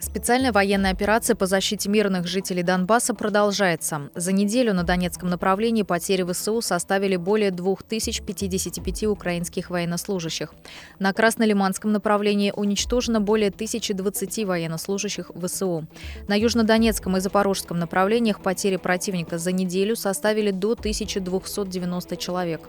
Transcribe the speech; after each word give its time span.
Специальная 0.00 0.50
военная 0.50 0.92
операция 0.92 1.36
по 1.36 1.44
защите 1.44 1.90
мирных 1.90 2.26
жителей 2.26 2.62
Донбасса 2.62 3.12
продолжается. 3.12 4.08
За 4.14 4.32
неделю 4.32 4.72
на 4.72 4.82
Донецком 4.82 5.28
направлении 5.28 5.82
потери 5.82 6.22
ВСУ 6.22 6.62
составили 6.62 7.16
более 7.16 7.50
2055 7.50 9.04
украинских 9.04 9.68
военнослужащих. 9.68 10.54
На 10.98 11.12
Краснолиманском 11.12 11.92
направлении 11.92 12.50
уничтожено 12.50 13.20
более 13.20 13.50
1020 13.50 14.46
военнослужащих 14.46 15.32
ВСУ. 15.34 15.86
На 16.28 16.34
Южнодонецком 16.34 17.18
и 17.18 17.20
Запорожском 17.20 17.78
направлениях 17.78 18.42
потери 18.42 18.76
противника 18.76 19.36
за 19.36 19.52
неделю 19.52 19.96
составили 19.96 20.50
до 20.50 20.72
1290 20.72 22.16
человек. 22.16 22.62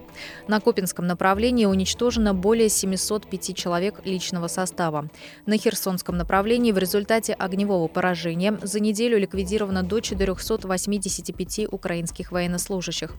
На 0.49 0.59
Копинском 0.59 1.07
направлении 1.07 1.65
уничтожено 1.65 2.33
более 2.33 2.67
705 2.67 3.55
человек 3.55 4.01
личного 4.03 4.47
состава. 4.47 5.09
На 5.45 5.57
Херсонском 5.57 6.17
направлении 6.17 6.73
в 6.73 6.77
результате 6.77 7.20
результате 7.21 7.33
огневого 7.33 7.87
поражения 7.87 8.57
за 8.61 8.79
неделю 8.79 9.17
ликвидировано 9.19 9.83
до 9.83 9.99
485 9.99 11.67
украинских 11.71 12.31
военнослужащих. 12.31 13.13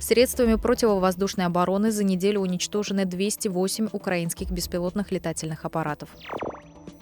Средствами 0.00 0.54
противовоздушной 0.54 1.46
обороны 1.46 1.90
за 1.90 2.04
неделю 2.04 2.40
уничтожены 2.40 3.04
208 3.04 3.88
украинских 3.92 4.50
беспилотных 4.50 5.10
летательных 5.12 5.64
аппаратов. 5.64 6.08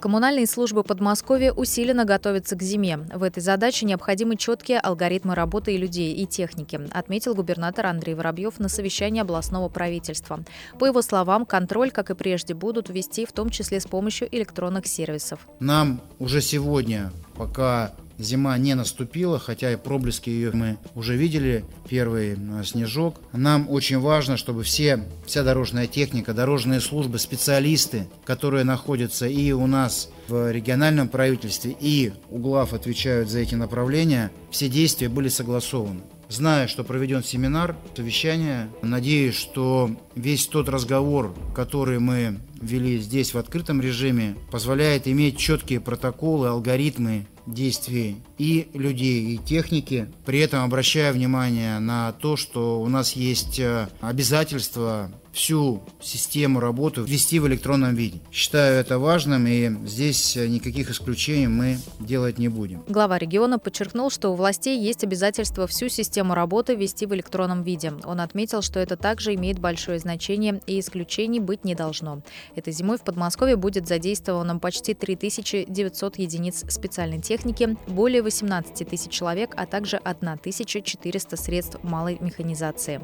Коммунальные 0.00 0.46
службы 0.46 0.82
Подмосковья 0.82 1.52
усиленно 1.52 2.04
готовятся 2.04 2.54
к 2.54 2.62
зиме. 2.62 2.98
В 3.15 3.23
этой 3.23 3.43
задаче 3.43 3.87
необходимы 3.87 4.37
четкие 4.37 4.79
алгоритмы 4.79 5.34
работы 5.34 5.74
и 5.74 5.79
людей, 5.79 6.15
и 6.15 6.26
техники, 6.26 6.79
отметил 6.93 7.34
губернатор 7.34 7.87
Андрей 7.87 8.15
Воробьев 8.15 8.59
на 8.59 8.68
совещании 8.68 9.23
областного 9.23 9.68
правительства. 9.68 10.40
По 10.79 10.85
его 10.85 11.01
словам, 11.01 11.46
контроль, 11.46 11.90
как 11.90 12.10
и 12.10 12.15
прежде, 12.15 12.54
будут 12.54 12.90
вести 12.90 13.24
в 13.24 13.32
том 13.32 13.48
числе 13.48 13.80
с 13.80 13.87
помощью 13.87 14.29
электронных 14.35 14.87
сервисов. 14.87 15.46
Нам 15.60 16.01
уже 16.18 16.42
сегодня, 16.42 17.10
пока 17.35 17.92
Зима 18.18 18.56
не 18.59 18.74
наступила, 18.74 19.38
хотя 19.38 19.72
и 19.72 19.76
проблески 19.76 20.30
ее 20.30 20.50
мы 20.52 20.78
уже 20.95 21.16
видели, 21.16 21.64
первый 21.88 22.36
э, 22.36 22.64
снежок. 22.64 23.20
Нам 23.32 23.68
очень 23.68 23.98
важно, 23.98 24.36
чтобы 24.36 24.62
все, 24.62 25.04
вся 25.26 25.42
дорожная 25.42 25.86
техника, 25.86 26.32
дорожные 26.32 26.80
службы, 26.80 27.18
специалисты, 27.18 28.08
которые 28.24 28.64
находятся 28.64 29.26
и 29.26 29.52
у 29.52 29.66
нас 29.66 30.08
в 30.28 30.50
региональном 30.50 31.08
правительстве, 31.08 31.76
и 31.78 32.12
у 32.30 32.38
глав 32.38 32.73
отвечают 32.73 33.30
за 33.30 33.40
эти 33.40 33.54
направления, 33.54 34.30
все 34.51 34.68
действия 34.68 35.08
были 35.08 35.28
согласованы. 35.28 36.01
Знаю, 36.29 36.69
что 36.69 36.82
проведен 36.82 37.23
семинар, 37.23 37.77
совещание. 37.95 38.69
Надеюсь, 38.82 39.37
что 39.37 39.91
весь 40.15 40.46
тот 40.46 40.69
разговор, 40.69 41.35
который 41.55 42.01
мы 42.01 42.41
вели 42.60 42.99
здесь 42.99 43.32
в 43.32 43.38
открытом 43.38 43.80
режиме, 43.80 44.37
позволяет 44.51 45.07
иметь 45.07 45.38
четкие 45.38 45.80
протоколы, 45.80 46.49
алгоритмы 46.49 47.27
действий 47.47 48.16
и 48.38 48.69
людей, 48.74 49.35
и 49.35 49.38
техники. 49.38 50.09
При 50.24 50.41
этом 50.41 50.65
обращая 50.65 51.13
внимание 51.13 51.79
на 51.79 52.13
то, 52.13 52.37
что 52.37 52.80
у 52.80 52.88
нас 52.88 53.13
есть 53.13 53.60
э, 53.60 53.88
обязательства 54.01 55.10
всю 55.37 55.82
систему 56.01 56.60
работы 56.60 57.02
ввести 57.02 57.38
в 57.38 57.46
электронном 57.46 57.95
виде. 57.95 58.20
Считаю 58.32 58.80
это 58.80 58.98
важным, 58.98 59.46
и 59.46 59.70
здесь 59.87 60.34
никаких 60.34 60.90
исключений 60.90 61.46
мы 61.46 61.79
делать 62.01 62.38
не 62.38 62.48
будем. 62.48 62.82
Глава 62.88 63.18
региона 63.18 63.59
подчеркнул, 63.59 64.10
что 64.10 64.31
у 64.31 64.34
властей 64.34 64.80
есть 64.80 65.04
обязательство 65.04 65.66
всю 65.66 65.91
систему 65.91 66.34
работы 66.34 66.74
ввести 66.74 67.04
в 67.04 67.14
электронном 67.14 67.62
виде. 67.62 67.92
Он 68.04 68.20
отметил, 68.20 68.62
что 68.62 68.80
это 68.80 68.97
также 68.97 69.34
имеет 69.34 69.58
большое 69.58 69.98
значение 69.98 70.62
и 70.66 70.80
исключений 70.80 71.38
быть 71.38 71.64
не 71.64 71.74
должно. 71.74 72.22
Этой 72.54 72.72
зимой 72.72 72.97
в 72.97 73.03
Подмосковье 73.03 73.56
будет 73.56 73.86
задействовано 73.86 74.58
почти 74.58 74.94
3900 74.94 76.18
единиц 76.18 76.64
специальной 76.70 77.20
техники, 77.20 77.76
более 77.86 78.22
18 78.22 78.88
тысяч 78.88 79.10
человек, 79.10 79.53
а 79.54 79.66
также 79.66 79.98
1400 79.98 81.36
средств 81.36 81.78
малой 81.82 82.16
механизации. 82.20 83.03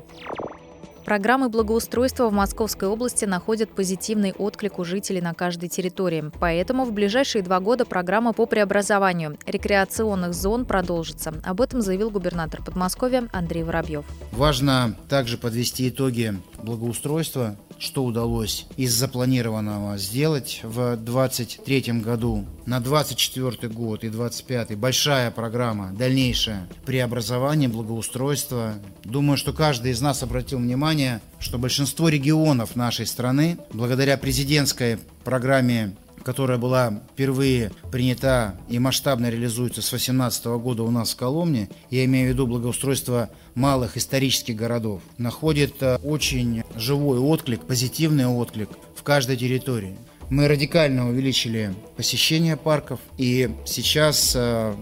Программы 1.05 1.49
благоустройства 1.49 2.29
в 2.29 2.33
Московской 2.33 2.89
области 2.89 3.25
находят 3.25 3.71
позитивный 3.71 4.33
отклик 4.33 4.79
у 4.79 4.85
жителей 4.85 5.21
на 5.21 5.35
каждой 5.35 5.69
территории. 5.69 6.31
Поэтому 6.39 6.85
в 6.85 6.93
ближайшие 6.93 7.43
два 7.43 7.61
года 7.61 7.85
программа 7.85 8.33
по 8.33 8.47
преобразованию 8.47 9.37
рекреационных 9.47 10.33
зон 10.33 10.65
продолжится. 10.65 11.35
Об 11.45 11.61
этом 11.61 11.83
заявил 11.83 12.11
губернатор 12.11 12.63
Подмосковья 12.63 13.29
Андрей 13.33 13.65
Воробьев. 13.65 14.05
Важно 14.33 14.97
также 15.09 15.39
подвести 15.39 15.89
итоги 15.89 16.35
благоустройства 16.63 17.57
что 17.79 18.05
удалось 18.05 18.67
из 18.77 18.95
запланированного 18.95 19.99
сделать 19.99 20.61
в 20.63 20.97
2023 20.97 22.01
году. 22.01 22.47
На 22.67 22.81
2024 22.81 23.73
год 23.73 24.05
и 24.05 24.09
2025 24.09 24.77
большая 24.79 25.31
программа, 25.31 25.93
дальнейшее 25.93 26.69
преобразование, 26.87 27.69
благоустройство. 27.69 28.75
Думаю, 29.05 29.37
что 29.37 29.53
каждый 29.53 29.93
из 29.93 30.01
нас 30.01 30.23
обратил 30.23 30.59
внимание, 30.59 31.21
что 31.39 31.59
большинство 31.59 32.09
регионов 32.09 32.77
нашей 32.77 33.07
страны, 33.07 33.59
благодаря 33.73 34.17
президентской 34.17 34.99
программе 35.25 35.97
которая 36.23 36.59
была 36.59 37.03
впервые 37.13 37.73
принята 37.91 38.55
и 38.69 38.79
масштабно 38.79 39.31
реализуется 39.31 39.83
с 39.83 39.91
2018 39.91 40.45
года 40.47 40.83
у 40.83 40.91
нас 40.91 41.13
в 41.13 41.17
Коломне, 41.17 41.69
я 41.91 42.05
имею 42.05 42.29
в 42.29 42.33
виду 42.33 42.47
благоустройство 42.47 43.31
малых 43.55 43.97
исторических 43.97 44.57
городов, 44.57 45.03
находит 45.19 45.75
э, 45.83 45.97
очень 46.03 46.63
живой 46.77 47.19
отклик, 47.19 47.63
позитивный 47.63 48.27
отклик 48.27 48.71
в 48.97 49.03
каждой 49.03 49.37
территории. 49.37 49.97
Мы 50.31 50.49
радикально 50.49 51.09
увеличили 51.09 51.75
посещение 51.97 52.57
парков, 52.57 53.01
и 53.19 53.51
сейчас 53.67 54.33
э, 54.35 54.75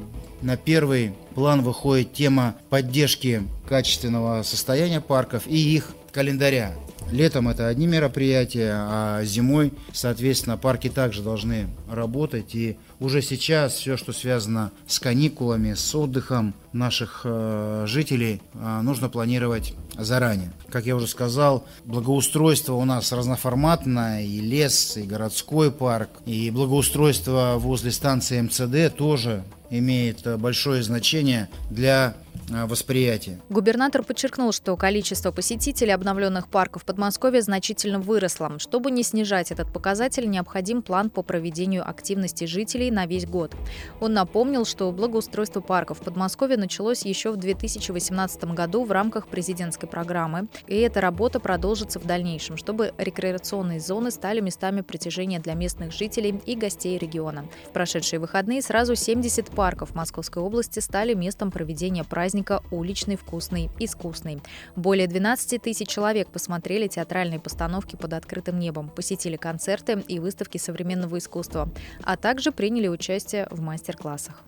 на 0.43 0.57
первый 0.57 1.13
план 1.35 1.63
выходит 1.63 2.13
тема 2.13 2.57
поддержки 2.69 3.43
качественного 3.69 4.43
состояния 4.43 5.01
парков 5.01 5.45
и 5.47 5.57
их 5.57 5.93
календаря. 6.13 6.75
Летом 7.13 7.49
это 7.49 7.67
одни 7.67 7.87
мероприятия, 7.87 8.73
а 8.75 9.25
зимой, 9.25 9.73
соответственно, 9.93 10.57
парки 10.57 10.89
также 10.89 11.23
должны 11.23 11.69
работать. 11.91 12.55
И 12.55 12.77
уже 12.99 13.23
сейчас 13.23 13.75
все, 13.75 13.97
что 13.97 14.13
связано 14.13 14.71
с 14.87 15.01
каникулами, 15.01 15.75
с 15.75 15.95
отдыхом 15.95 16.55
наших 16.73 17.23
э, 17.25 17.85
жителей, 17.87 18.41
э, 18.55 18.81
нужно 18.83 19.09
планировать 19.09 19.75
заранее. 19.99 20.53
Как 20.71 20.87
я 20.87 20.97
уже 20.97 21.07
сказал, 21.07 21.67
благоустройство 21.85 22.75
у 22.75 22.85
нас 22.85 23.13
разноформатное, 23.13 24.23
и 24.23 24.41
лес, 24.41 24.97
и 24.97 25.03
городской 25.03 25.71
парк, 25.71 26.11
и 26.27 26.51
благоустройство 26.51 27.57
возле 27.59 27.91
станции 27.91 28.41
МЦД 28.41 28.97
тоже 28.97 29.45
имеет 29.71 30.39
большое 30.39 30.83
значение 30.83 31.49
для 31.71 32.15
Э, 32.51 32.67
восприятия. 32.67 33.39
Губернатор 33.49 34.03
подчеркнул, 34.03 34.53
что 34.53 34.77
количество 34.77 35.31
посетителей 35.31 35.93
обновленных 35.93 36.49
парков 36.49 36.85
Подмосковья 36.85 37.41
значительно 37.41 38.01
выросло. 38.01 38.59
Чтобы 38.59 38.91
не 38.91 39.03
снижать 39.03 39.53
этот 39.53 39.73
показатель, 39.73 40.29
необходим 40.29 40.83
план 40.83 41.11
по 41.11 41.23
проведению 41.23 41.89
активности 41.89 42.45
жителей 42.45 42.91
на 42.91 43.07
весь 43.07 43.27
год. 43.27 43.55
Он 44.01 44.13
напомнил, 44.13 44.65
что 44.65 44.91
благоустройство 44.91 45.61
парков 45.61 46.01
в 46.01 46.05
Подмосковье 46.05 46.57
началось 46.57 47.05
еще 47.05 47.31
в 47.31 47.37
2018 47.37 48.45
году 48.45 48.85
в 48.85 48.91
рамках 48.91 49.29
президентской 49.29 49.87
программы, 49.87 50.49
и 50.67 50.77
эта 50.77 51.01
работа 51.01 51.41
продолжится 51.41 52.01
в 52.01 52.07
дальнейшем, 52.07 52.57
чтобы 52.57 52.93
рекреационные 52.99 53.81
зоны 53.81 54.11
стали 54.11 54.41
местами 54.41 54.81
притяжения 54.81 55.39
для 55.39 55.55
местных 55.55 55.93
жителей 55.93 56.41
и 56.47 56.57
гостей 56.57 56.99
региона. 56.99 57.47
В 57.69 57.73
прошедшие 57.73 58.19
выходные 58.19 58.63
сразу 58.63 58.97
70 58.97 59.51
парков 59.51 59.95
Московской 59.95 60.43
области 60.43 60.81
стали 60.81 61.15
местом 61.15 61.51
проведения 61.51 62.05
праздника 62.05 62.20
праздника 62.21 62.63
«Уличный, 62.71 63.17
вкусный, 63.17 63.71
искусный». 63.79 64.43
Более 64.77 65.07
12 65.07 65.63
тысяч 65.63 65.89
человек 65.89 66.29
посмотрели 66.29 66.87
театральные 66.87 67.41
постановки 67.41 67.97
под 67.97 68.13
открытым 68.13 68.59
небом, 68.59 68.91
посетили 68.91 69.37
концерты 69.37 70.05
и 70.07 70.19
выставки 70.19 70.59
современного 70.59 71.17
искусства, 71.17 71.71
а 72.03 72.19
также 72.19 72.53
приняли 72.53 72.89
участие 72.89 73.49
в 73.51 73.63
мастер-классах. 73.63 74.45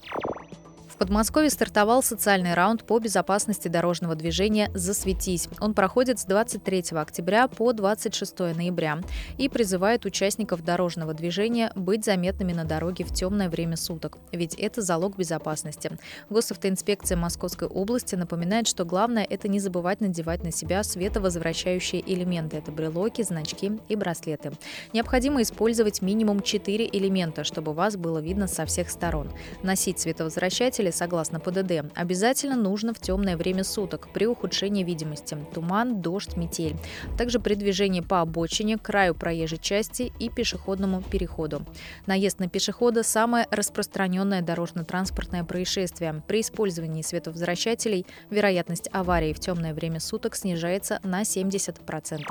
Подмосковье 1.02 1.50
стартовал 1.50 2.00
социальный 2.00 2.54
раунд 2.54 2.84
по 2.84 3.00
безопасности 3.00 3.66
дорожного 3.66 4.14
движения 4.14 4.70
«Засветись». 4.72 5.48
Он 5.58 5.74
проходит 5.74 6.20
с 6.20 6.24
23 6.26 6.84
октября 6.92 7.48
по 7.48 7.72
26 7.72 8.38
ноября 8.38 9.00
и 9.36 9.48
призывает 9.48 10.04
участников 10.04 10.62
дорожного 10.62 11.12
движения 11.12 11.72
быть 11.74 12.04
заметными 12.04 12.52
на 12.52 12.64
дороге 12.64 13.04
в 13.04 13.12
темное 13.12 13.48
время 13.48 13.76
суток, 13.76 14.18
ведь 14.30 14.54
это 14.54 14.80
залог 14.80 15.16
безопасности. 15.18 15.90
Госавтоинспекция 16.30 17.16
Московской 17.16 17.66
области 17.66 18.14
напоминает, 18.14 18.68
что 18.68 18.84
главное– 18.84 19.26
это 19.28 19.48
не 19.48 19.58
забывать 19.58 20.00
надевать 20.00 20.44
на 20.44 20.52
себя 20.52 20.84
световозвращающие 20.84 22.00
элементы. 22.00 22.58
Это 22.58 22.70
брелоки, 22.70 23.22
значки 23.22 23.72
и 23.88 23.96
браслеты. 23.96 24.52
Необходимо 24.92 25.42
использовать 25.42 26.00
минимум 26.00 26.42
4 26.42 26.88
элемента, 26.92 27.42
чтобы 27.42 27.72
вас 27.72 27.96
было 27.96 28.20
видно 28.20 28.46
со 28.46 28.66
всех 28.66 28.88
сторон. 28.88 29.32
Носить 29.64 29.98
световозвращатели 29.98 30.91
согласно 30.92 31.40
ПДД, 31.40 31.84
обязательно 31.94 32.56
нужно 32.56 32.94
в 32.94 33.00
темное 33.00 33.36
время 33.36 33.64
суток 33.64 34.08
при 34.12 34.26
ухудшении 34.26 34.84
видимости– 34.84 35.36
туман, 35.54 36.00
дождь, 36.00 36.36
метель, 36.36 36.76
также 37.18 37.40
при 37.40 37.54
движении 37.54 38.00
по 38.00 38.20
обочине, 38.20 38.78
краю 38.78 39.14
проезжей 39.14 39.58
части 39.58 40.12
и 40.18 40.28
пешеходному 40.28 41.02
переходу. 41.02 41.64
Наезд 42.06 42.38
на 42.38 42.48
пешехода– 42.48 43.02
самое 43.04 43.46
распространенное 43.50 44.42
дорожно-транспортное 44.42 45.44
происшествие. 45.44 46.22
При 46.26 46.40
использовании 46.40 47.02
световозвращателей 47.02 48.06
вероятность 48.30 48.88
аварии 48.92 49.32
в 49.32 49.40
темное 49.40 49.74
время 49.74 50.00
суток 50.00 50.36
снижается 50.36 51.00
на 51.02 51.22
70%. 51.22 52.22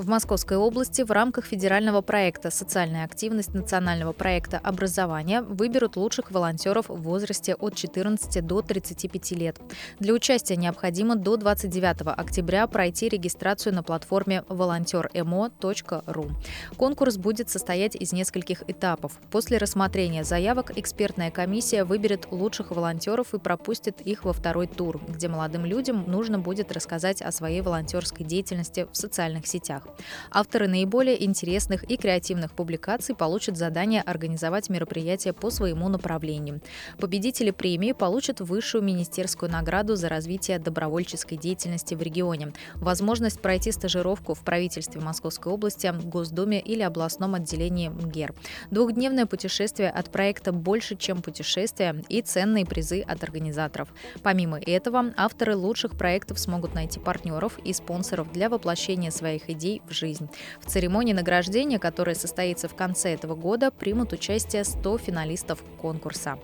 В 0.00 0.08
Московской 0.08 0.56
области 0.56 1.02
в 1.02 1.10
рамках 1.10 1.44
федерального 1.44 2.00
проекта 2.00 2.50
«Социальная 2.50 3.04
активность» 3.04 3.52
национального 3.52 4.14
проекта 4.14 4.56
образования 4.56 5.42
выберут 5.42 5.96
лучших 5.96 6.30
волонтеров 6.30 6.88
в 6.88 7.02
возрасте 7.02 7.54
от 7.54 7.74
14 7.74 7.99
до 8.42 8.62
35 8.62 9.30
лет. 9.32 9.58
Для 9.98 10.14
участия 10.14 10.56
необходимо 10.56 11.16
до 11.16 11.36
29 11.36 12.02
октября 12.16 12.66
пройти 12.66 13.08
регистрацию 13.08 13.74
на 13.74 13.82
платформе 13.82 14.44
волонтермо.ру. 14.48 16.30
Конкурс 16.76 17.16
будет 17.16 17.50
состоять 17.50 17.96
из 17.96 18.12
нескольких 18.12 18.62
этапов. 18.68 19.18
После 19.30 19.58
рассмотрения 19.58 20.24
заявок 20.24 20.76
экспертная 20.76 21.30
комиссия 21.30 21.84
выберет 21.84 22.28
лучших 22.30 22.70
волонтеров 22.70 23.34
и 23.34 23.38
пропустит 23.38 24.00
их 24.00 24.24
во 24.24 24.32
второй 24.32 24.66
тур, 24.66 25.00
где 25.08 25.28
молодым 25.28 25.64
людям 25.64 26.04
нужно 26.06 26.38
будет 26.38 26.72
рассказать 26.72 27.22
о 27.22 27.32
своей 27.32 27.60
волонтерской 27.60 28.24
деятельности 28.24 28.86
в 28.92 28.96
социальных 28.96 29.46
сетях. 29.46 29.86
Авторы 30.30 30.68
наиболее 30.68 31.24
интересных 31.24 31.88
и 31.90 31.96
креативных 31.96 32.52
публикаций 32.52 33.14
получат 33.14 33.56
задание 33.56 34.02
организовать 34.02 34.68
мероприятие 34.68 35.32
по 35.32 35.50
своему 35.50 35.88
направлению. 35.88 36.60
Победители 36.98 37.50
премии 37.50 37.79
получат 37.94 38.40
высшую 38.40 38.84
министерскую 38.84 39.50
награду 39.50 39.96
за 39.96 40.08
развитие 40.08 40.58
добровольческой 40.58 41.36
деятельности 41.36 41.94
в 41.94 42.02
регионе, 42.02 42.52
возможность 42.74 43.40
пройти 43.40 43.72
стажировку 43.72 44.34
в 44.34 44.40
правительстве 44.40 45.00
Московской 45.00 45.52
области, 45.52 45.92
Госдуме 46.04 46.60
или 46.60 46.82
областном 46.82 47.34
отделении 47.34 47.88
МГЕР, 47.88 48.34
двухдневное 48.70 49.26
путешествие 49.26 49.90
от 49.90 50.10
проекта 50.10 50.52
«Больше, 50.52 50.94
чем 50.96 51.22
путешествие» 51.22 52.04
и 52.08 52.20
ценные 52.22 52.66
призы 52.66 53.00
от 53.00 53.22
организаторов. 53.22 53.88
Помимо 54.22 54.58
этого, 54.60 55.12
авторы 55.16 55.56
лучших 55.56 55.96
проектов 55.96 56.38
смогут 56.38 56.74
найти 56.74 57.00
партнеров 57.00 57.58
и 57.64 57.72
спонсоров 57.72 58.30
для 58.32 58.48
воплощения 58.48 59.10
своих 59.10 59.48
идей 59.48 59.80
в 59.88 59.92
жизнь. 59.92 60.28
В 60.60 60.66
церемонии 60.66 61.12
награждения, 61.12 61.78
которая 61.78 62.14
состоится 62.14 62.68
в 62.68 62.74
конце 62.74 63.14
этого 63.14 63.34
года, 63.34 63.70
примут 63.70 64.12
участие 64.12 64.64
100 64.64 64.98
финалистов 64.98 65.62
конкурса. 65.80 66.38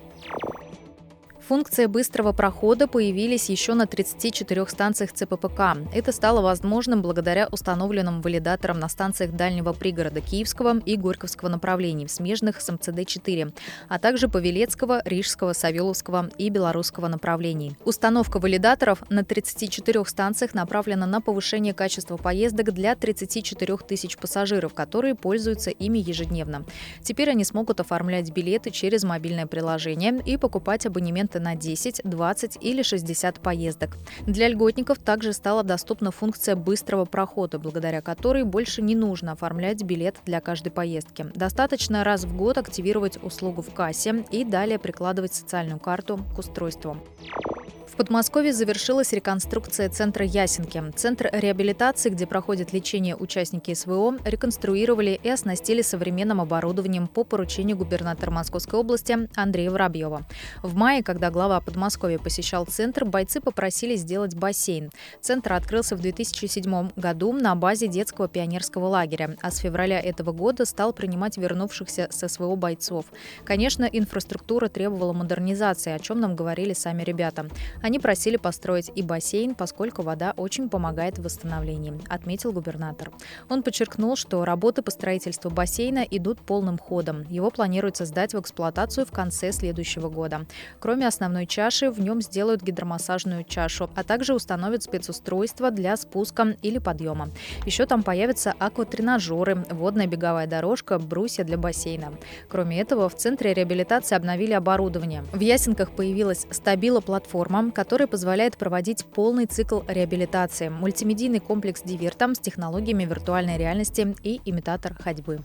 Функция 1.47 1.87
быстрого 1.87 2.33
прохода 2.33 2.89
появились 2.89 3.49
еще 3.49 3.73
на 3.73 3.87
34 3.87 4.67
станциях 4.67 5.13
ЦППК. 5.13 5.77
Это 5.93 6.11
стало 6.11 6.41
возможным 6.41 7.01
благодаря 7.01 7.47
установленным 7.49 8.21
валидаторам 8.21 8.81
на 8.81 8.89
станциях 8.89 9.31
дальнего 9.31 9.71
пригорода 9.71 10.19
Киевского 10.19 10.79
и 10.79 10.97
Горьковского 10.97 11.47
направлений, 11.47 12.09
смежных 12.09 12.59
с 12.59 12.67
МЦД-4, 12.67 13.53
а 13.87 13.97
также 13.97 14.27
Павелецкого, 14.27 15.01
Рижского, 15.05 15.53
Савеловского 15.53 16.29
и 16.37 16.49
Белорусского 16.49 17.07
направлений. 17.07 17.77
Установка 17.85 18.39
валидаторов 18.39 19.09
на 19.09 19.23
34 19.23 20.03
станциях 20.03 20.53
направлена 20.53 21.05
на 21.05 21.21
повышение 21.21 21.73
качества 21.73 22.17
поездок 22.17 22.73
для 22.73 22.93
34 22.93 23.77
тысяч 23.87 24.17
пассажиров, 24.17 24.73
которые 24.73 25.15
пользуются 25.15 25.69
ими 25.69 25.99
ежедневно. 25.99 26.65
Теперь 27.03 27.29
они 27.29 27.45
смогут 27.45 27.79
оформлять 27.79 28.33
билеты 28.33 28.69
через 28.69 29.05
мобильное 29.05 29.45
приложение 29.45 30.21
и 30.25 30.35
покупать 30.35 30.85
абонементы 30.85 31.36
билеты 31.37 31.39
на 31.39 31.55
10, 31.55 32.01
20 32.03 32.57
или 32.61 32.81
60 32.81 33.39
поездок. 33.39 33.97
Для 34.25 34.47
льготников 34.47 34.99
также 34.99 35.33
стала 35.33 35.63
доступна 35.63 36.11
функция 36.11 36.55
быстрого 36.55 37.05
прохода, 37.05 37.59
благодаря 37.59 38.01
которой 38.01 38.43
больше 38.43 38.81
не 38.81 38.95
нужно 38.95 39.31
оформлять 39.31 39.83
билет 39.83 40.15
для 40.25 40.41
каждой 40.41 40.71
поездки. 40.71 41.25
Достаточно 41.35 42.03
раз 42.03 42.25
в 42.25 42.35
год 42.35 42.57
активировать 42.57 43.23
услугу 43.23 43.61
в 43.61 43.73
кассе 43.73 44.25
и 44.31 44.43
далее 44.43 44.79
прикладывать 44.79 45.33
социальную 45.33 45.79
карту 45.79 46.19
к 46.35 46.39
устройству. 46.39 46.97
Подмосковье 47.97 48.53
завершилась 48.53 49.11
реконструкция 49.11 49.89
центра 49.89 50.23
Ясенки. 50.23 50.83
Центр 50.95 51.31
реабилитации, 51.31 52.09
где 52.09 52.27
проходит 52.27 52.71
лечение 52.71 53.15
участники 53.15 53.73
СВО, 53.73 54.19
реконструировали 54.23 55.19
и 55.23 55.27
оснастили 55.27 55.81
современным 55.81 56.39
оборудованием 56.39 57.07
по 57.07 57.23
поручению 57.23 57.75
губернатора 57.75 58.29
Московской 58.29 58.79
области 58.79 59.27
Андрея 59.35 59.71
Воробьева. 59.71 60.27
В 60.61 60.75
мае, 60.75 61.01
когда 61.01 61.31
глава 61.31 61.59
Подмосковья 61.59 62.19
посещал 62.19 62.67
центр, 62.67 63.03
бойцы 63.03 63.41
попросили 63.41 63.95
сделать 63.95 64.35
бассейн. 64.35 64.91
Центр 65.19 65.53
открылся 65.53 65.95
в 65.95 65.99
2007 65.99 66.91
году 66.95 67.33
на 67.33 67.55
базе 67.55 67.87
детского 67.87 68.27
пионерского 68.27 68.85
лагеря, 68.85 69.37
а 69.41 69.49
с 69.49 69.57
февраля 69.57 69.99
этого 69.99 70.33
года 70.33 70.65
стал 70.65 70.93
принимать 70.93 71.37
вернувшихся 71.37 72.09
с 72.11 72.27
СВО 72.27 72.55
бойцов. 72.55 73.05
Конечно, 73.43 73.85
инфраструктура 73.85 74.67
требовала 74.67 75.13
модернизации, 75.13 75.93
о 75.93 75.97
чем 75.99 76.19
нам 76.19 76.35
говорили 76.35 76.73
сами 76.73 77.01
ребята. 77.01 77.47
Они 77.87 77.99
просили 77.99 78.35
построить 78.35 78.91
и 78.95 79.01
бассейн, 79.01 79.55
поскольку 79.55 80.01
вода 80.01 80.33
очень 80.35 80.67
помогает 80.67 81.17
в 81.17 81.23
восстановлении, 81.23 81.93
отметил 82.09 82.51
губернатор. 82.51 83.13
Он 83.47 83.63
подчеркнул, 83.63 84.17
что 84.17 84.43
работы 84.43 84.81
по 84.81 84.91
строительству 84.91 85.49
бассейна 85.49 85.99
идут 85.99 86.41
полным 86.41 86.77
ходом. 86.77 87.23
Его 87.29 87.49
планируется 87.49 88.03
сдать 88.03 88.33
в 88.33 88.41
эксплуатацию 88.41 89.05
в 89.05 89.11
конце 89.11 89.53
следующего 89.53 90.09
года. 90.09 90.45
Кроме 90.81 91.07
основной 91.07 91.45
чаши, 91.45 91.89
в 91.89 92.01
нем 92.01 92.21
сделают 92.21 92.61
гидромассажную 92.61 93.45
чашу, 93.45 93.89
а 93.95 94.03
также 94.03 94.33
установят 94.33 94.83
спецустройство 94.83 95.71
для 95.71 95.95
спуска 95.95 96.57
или 96.61 96.79
подъема. 96.79 97.29
Еще 97.65 97.85
там 97.85 98.03
появятся 98.03 98.53
акватренажеры, 98.59 99.63
водная 99.69 100.07
беговая 100.07 100.45
дорожка, 100.45 100.99
брусья 100.99 101.45
для 101.45 101.57
бассейна. 101.57 102.11
Кроме 102.49 102.81
этого, 102.81 103.07
в 103.07 103.15
Центре 103.15 103.53
реабилитации 103.53 104.15
обновили 104.15 104.51
оборудование. 104.51 105.23
В 105.31 105.39
Ясенках 105.39 105.91
появилась 105.91 106.47
стабила-платформа, 106.51 107.71
который 107.77 108.07
позволяет 108.07 108.57
проводить 108.57 109.05
полный 109.05 109.45
цикл 109.45 109.81
реабилитации, 109.87 110.67
мультимедийный 110.67 111.39
комплекс 111.39 111.83
«Дивертам» 111.83 112.33
с 112.33 112.39
технологиями 112.39 113.05
виртуальной 113.05 113.59
реальности 113.59 114.15
и 114.23 114.41
имитатор 114.45 114.95
ходьбы. 114.95 115.41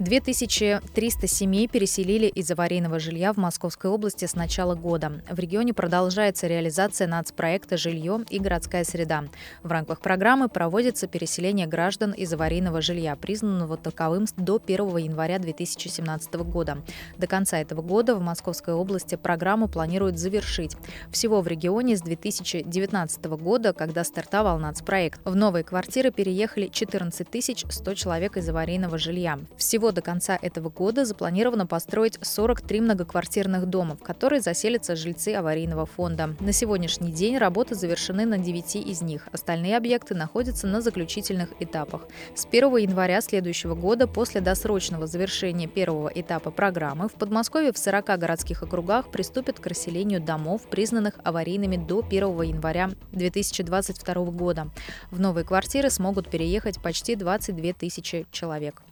2300 0.00 1.26
семей 1.28 1.68
переселили 1.68 2.26
из 2.26 2.50
аварийного 2.50 2.98
жилья 2.98 3.32
в 3.32 3.36
Московской 3.36 3.88
области 3.88 4.24
с 4.24 4.34
начала 4.34 4.74
года. 4.74 5.22
В 5.30 5.38
регионе 5.38 5.72
продолжается 5.72 6.48
реализация 6.48 7.06
нацпроекта 7.06 7.76
«Жилье 7.76 8.24
и 8.28 8.40
городская 8.40 8.82
среда». 8.82 9.24
В 9.62 9.70
рамках 9.70 10.00
программы 10.00 10.48
проводится 10.48 11.06
переселение 11.06 11.68
граждан 11.68 12.10
из 12.10 12.32
аварийного 12.32 12.80
жилья, 12.80 13.14
признанного 13.14 13.76
таковым 13.76 14.26
до 14.36 14.60
1 14.64 14.96
января 14.96 15.38
2017 15.38 16.34
года. 16.34 16.78
До 17.16 17.28
конца 17.28 17.58
этого 17.58 17.80
года 17.80 18.16
в 18.16 18.20
Московской 18.20 18.74
области 18.74 19.14
программу 19.14 19.68
планируют 19.68 20.18
завершить. 20.18 20.76
Всего 21.12 21.40
в 21.40 21.46
регионе 21.46 21.96
с 21.96 22.00
2019 22.00 23.24
года, 23.26 23.72
когда 23.72 24.02
стартовал 24.02 24.58
нацпроект, 24.58 25.20
в 25.24 25.36
новые 25.36 25.62
квартиры 25.62 26.10
переехали 26.10 26.66
14 26.66 27.28
100 27.70 27.94
человек 27.94 28.36
из 28.36 28.48
аварийного 28.48 28.98
жилья. 28.98 29.38
Всего 29.56 29.84
до 29.94 30.02
конца 30.02 30.38
этого 30.40 30.68
года 30.68 31.06
запланировано 31.06 31.66
построить 31.66 32.18
43 32.20 32.82
многоквартирных 32.82 33.66
дома, 33.66 33.96
в 33.96 34.02
которые 34.02 34.42
заселятся 34.42 34.96
жильцы 34.96 35.34
аварийного 35.34 35.86
фонда. 35.86 36.36
На 36.40 36.52
сегодняшний 36.52 37.12
день 37.12 37.38
работы 37.38 37.74
завершены 37.74 38.26
на 38.26 38.36
9 38.36 38.76
из 38.76 39.00
них. 39.00 39.28
Остальные 39.32 39.76
объекты 39.76 40.14
находятся 40.14 40.66
на 40.66 40.80
заключительных 40.80 41.50
этапах. 41.60 42.02
С 42.34 42.46
1 42.46 42.76
января 42.76 43.20
следующего 43.20 43.74
года, 43.74 44.06
после 44.06 44.40
досрочного 44.40 45.06
завершения 45.06 45.66
первого 45.66 46.10
этапа 46.14 46.50
программы, 46.50 47.08
в 47.08 47.12
Подмосковье 47.12 47.72
в 47.72 47.78
40 47.78 48.18
городских 48.18 48.62
округах 48.62 49.10
приступят 49.10 49.60
к 49.60 49.66
расселению 49.66 50.20
домов, 50.20 50.62
признанных 50.68 51.14
аварийными 51.22 51.76
до 51.76 52.00
1 52.00 52.42
января 52.42 52.90
2022 53.12 54.14
года. 54.26 54.68
В 55.10 55.20
новые 55.20 55.44
квартиры 55.44 55.90
смогут 55.90 56.28
переехать 56.28 56.82
почти 56.82 57.14
22 57.14 57.72
тысячи 57.74 58.26
человек. 58.32 58.82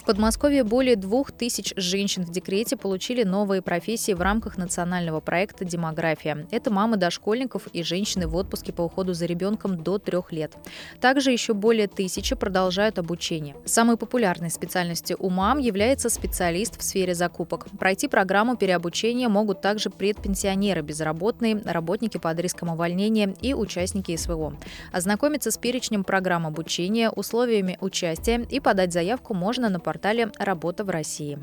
В 0.00 0.04
Подмосковье 0.04 0.64
более 0.64 0.96
двух 0.96 1.30
тысяч 1.30 1.74
женщин 1.76 2.24
в 2.24 2.30
декрете 2.30 2.74
получили 2.78 3.22
новые 3.22 3.60
профессии 3.60 4.12
в 4.12 4.22
рамках 4.22 4.56
национального 4.56 5.20
проекта 5.20 5.66
«Демография». 5.66 6.46
Это 6.50 6.70
мамы 6.72 6.96
дошкольников 6.96 7.66
и 7.66 7.82
женщины 7.82 8.26
в 8.26 8.34
отпуске 8.34 8.72
по 8.72 8.80
уходу 8.80 9.12
за 9.12 9.26
ребенком 9.26 9.82
до 9.82 9.98
трех 9.98 10.32
лет. 10.32 10.54
Также 11.02 11.32
еще 11.32 11.52
более 11.52 11.86
тысячи 11.86 12.34
продолжают 12.34 12.98
обучение. 12.98 13.54
Самой 13.66 13.98
популярной 13.98 14.50
специальностью 14.50 15.18
у 15.20 15.28
мам 15.28 15.58
является 15.58 16.08
специалист 16.08 16.80
в 16.80 16.82
сфере 16.82 17.14
закупок. 17.14 17.66
Пройти 17.78 18.08
программу 18.08 18.56
переобучения 18.56 19.28
могут 19.28 19.60
также 19.60 19.90
предпенсионеры, 19.90 20.80
безработные, 20.80 21.60
работники 21.62 22.16
под 22.16 22.40
риском 22.40 22.70
увольнения 22.70 23.34
и 23.42 23.52
участники 23.52 24.16
СВО. 24.16 24.54
Ознакомиться 24.92 25.50
с 25.50 25.58
перечнем 25.58 26.04
программ 26.04 26.46
обучения, 26.46 27.10
условиями 27.10 27.76
участия 27.82 28.46
и 28.50 28.60
подать 28.60 28.94
заявку 28.94 29.34
можно 29.34 29.68
на 29.68 29.78
портале 29.90 30.30
«Работа 30.38 30.84
в 30.84 30.90
России». 30.90 31.36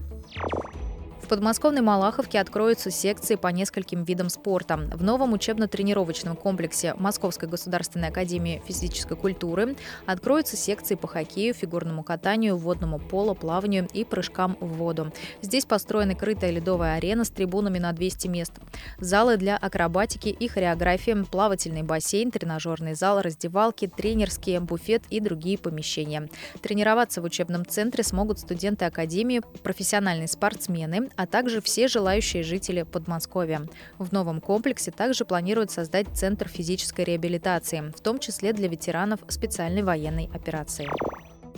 В 1.27 1.29
подмосковной 1.29 1.81
Малаховке 1.81 2.39
откроются 2.39 2.89
секции 2.89 3.35
по 3.35 3.49
нескольким 3.49 4.05
видам 4.05 4.29
спорта. 4.29 4.77
В 4.77 5.03
новом 5.03 5.33
учебно-тренировочном 5.33 6.37
комплексе 6.37 6.93
Московской 6.93 7.49
государственной 7.49 8.07
академии 8.07 8.63
физической 8.65 9.17
культуры 9.17 9.75
откроются 10.05 10.55
секции 10.55 10.95
по 10.95 11.09
хоккею, 11.09 11.53
фигурному 11.53 12.01
катанию, 12.03 12.55
водному 12.55 12.97
поло, 12.97 13.33
плаванию 13.33 13.89
и 13.91 14.05
прыжкам 14.05 14.55
в 14.61 14.67
воду. 14.77 15.11
Здесь 15.41 15.65
построена 15.65 16.15
крытая 16.15 16.51
ледовая 16.51 16.95
арена 16.95 17.25
с 17.25 17.29
трибунами 17.29 17.77
на 17.77 17.91
200 17.91 18.27
мест. 18.29 18.53
Залы 18.99 19.35
для 19.35 19.57
акробатики 19.57 20.29
и 20.29 20.47
хореографии, 20.47 21.25
плавательный 21.29 21.83
бассейн, 21.83 22.31
тренажерный 22.31 22.93
зал, 22.93 23.21
раздевалки, 23.21 23.87
тренерские, 23.93 24.61
буфет 24.61 25.03
и 25.09 25.19
другие 25.19 25.57
помещения. 25.57 26.29
Тренироваться 26.61 27.21
в 27.21 27.25
учебном 27.25 27.65
центре 27.65 28.05
смогут 28.05 28.39
студенты 28.39 28.85
академии, 28.85 29.41
профессиональные 29.61 30.29
спортсмены, 30.29 31.09
а 31.17 31.25
также 31.25 31.59
все 31.61 31.89
желающие 31.89 32.43
жители 32.43 32.83
Подмосковья. 32.83 33.67
В 33.97 34.13
новом 34.13 34.39
комплексе 34.39 34.91
также 34.91 35.25
планируют 35.25 35.71
создать 35.71 36.07
Центр 36.13 36.47
физической 36.47 37.03
реабилитации, 37.03 37.91
в 37.95 37.99
том 37.99 38.19
числе 38.19 38.53
для 38.53 38.69
ветеранов 38.69 39.19
специальной 39.27 39.83
военной 39.83 40.29
операции. 40.33 40.87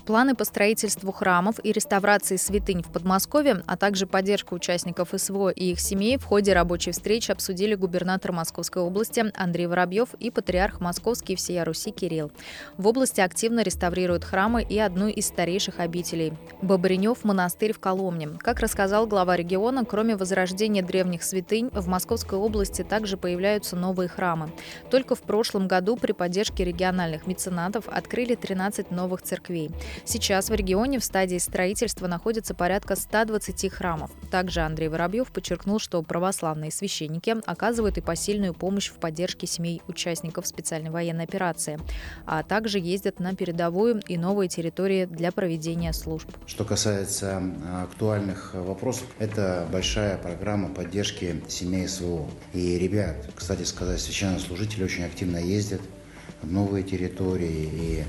Планы 0.05 0.35
по 0.35 0.43
строительству 0.43 1.11
храмов 1.11 1.59
и 1.63 1.71
реставрации 1.71 2.35
святынь 2.35 2.81
в 2.81 2.91
Подмосковье, 2.91 3.63
а 3.67 3.77
также 3.77 4.07
поддержку 4.07 4.55
участников 4.55 5.09
СВО 5.15 5.49
и 5.49 5.71
их 5.71 5.79
семей 5.79 6.17
в 6.17 6.25
ходе 6.25 6.53
рабочей 6.53 6.91
встречи 6.91 7.31
обсудили 7.31 7.75
губернатор 7.75 8.31
Московской 8.31 8.81
области 8.81 9.23
Андрей 9.35 9.67
Воробьев 9.67 10.13
и 10.15 10.31
патриарх 10.31 10.79
Московский 10.79 11.35
всея 11.35 11.63
Руси 11.63 11.91
Кирилл. 11.91 12.31
В 12.77 12.87
области 12.87 13.21
активно 13.21 13.61
реставрируют 13.61 14.23
храмы 14.23 14.63
и 14.63 14.79
одну 14.79 15.07
из 15.07 15.27
старейших 15.27 15.79
обителей– 15.79 16.33
Бобренев 16.61 17.23
монастырь 17.23 17.73
в 17.73 17.79
Коломне. 17.79 18.29
Как 18.39 18.59
рассказал 18.59 19.07
глава 19.07 19.35
региона, 19.35 19.85
кроме 19.85 20.15
возрождения 20.15 20.81
древних 20.81 21.23
святынь, 21.23 21.69
в 21.71 21.87
Московской 21.87 22.37
области 22.37 22.83
также 22.83 23.17
появляются 23.17 23.75
новые 23.75 24.09
храмы. 24.09 24.51
Только 24.89 25.15
в 25.15 25.21
прошлом 25.21 25.67
году 25.67 25.95
при 25.95 26.11
поддержке 26.11 26.63
региональных 26.63 27.27
меценатов 27.27 27.87
открыли 27.87 28.35
13 28.35 28.91
новых 28.91 29.21
церквей. 29.21 29.71
Сейчас 30.05 30.49
в 30.49 30.53
регионе 30.53 30.99
в 30.99 31.03
стадии 31.03 31.37
строительства 31.37 32.07
находится 32.07 32.53
порядка 32.53 32.95
120 32.95 33.71
храмов. 33.71 34.11
Также 34.31 34.61
Андрей 34.61 34.87
Воробьев 34.87 35.31
подчеркнул, 35.31 35.79
что 35.79 36.01
православные 36.01 36.71
священники 36.71 37.35
оказывают 37.45 37.97
и 37.97 38.01
посильную 38.01 38.53
помощь 38.53 38.89
в 38.89 38.95
поддержке 38.95 39.47
семей 39.47 39.81
участников 39.87 40.47
специальной 40.47 40.89
военной 40.89 41.23
операции, 41.23 41.79
а 42.25 42.43
также 42.43 42.79
ездят 42.79 43.19
на 43.19 43.35
передовую 43.35 44.01
и 44.07 44.17
новые 44.17 44.49
территории 44.49 45.05
для 45.05 45.31
проведения 45.31 45.93
служб. 45.93 46.29
Что 46.45 46.65
касается 46.65 47.41
а, 47.65 47.83
актуальных 47.83 48.53
вопросов, 48.53 49.07
это 49.19 49.67
большая 49.71 50.17
программа 50.17 50.69
поддержки 50.69 51.43
семей 51.47 51.87
СВО. 51.87 52.27
И 52.53 52.77
ребят, 52.77 53.29
кстати 53.35 53.63
сказать, 53.63 53.99
священнослужители 53.99 54.83
очень 54.83 55.03
активно 55.03 55.37
ездят 55.37 55.81
в 56.41 56.51
новые 56.51 56.83
территории 56.83 57.69
и 57.71 58.03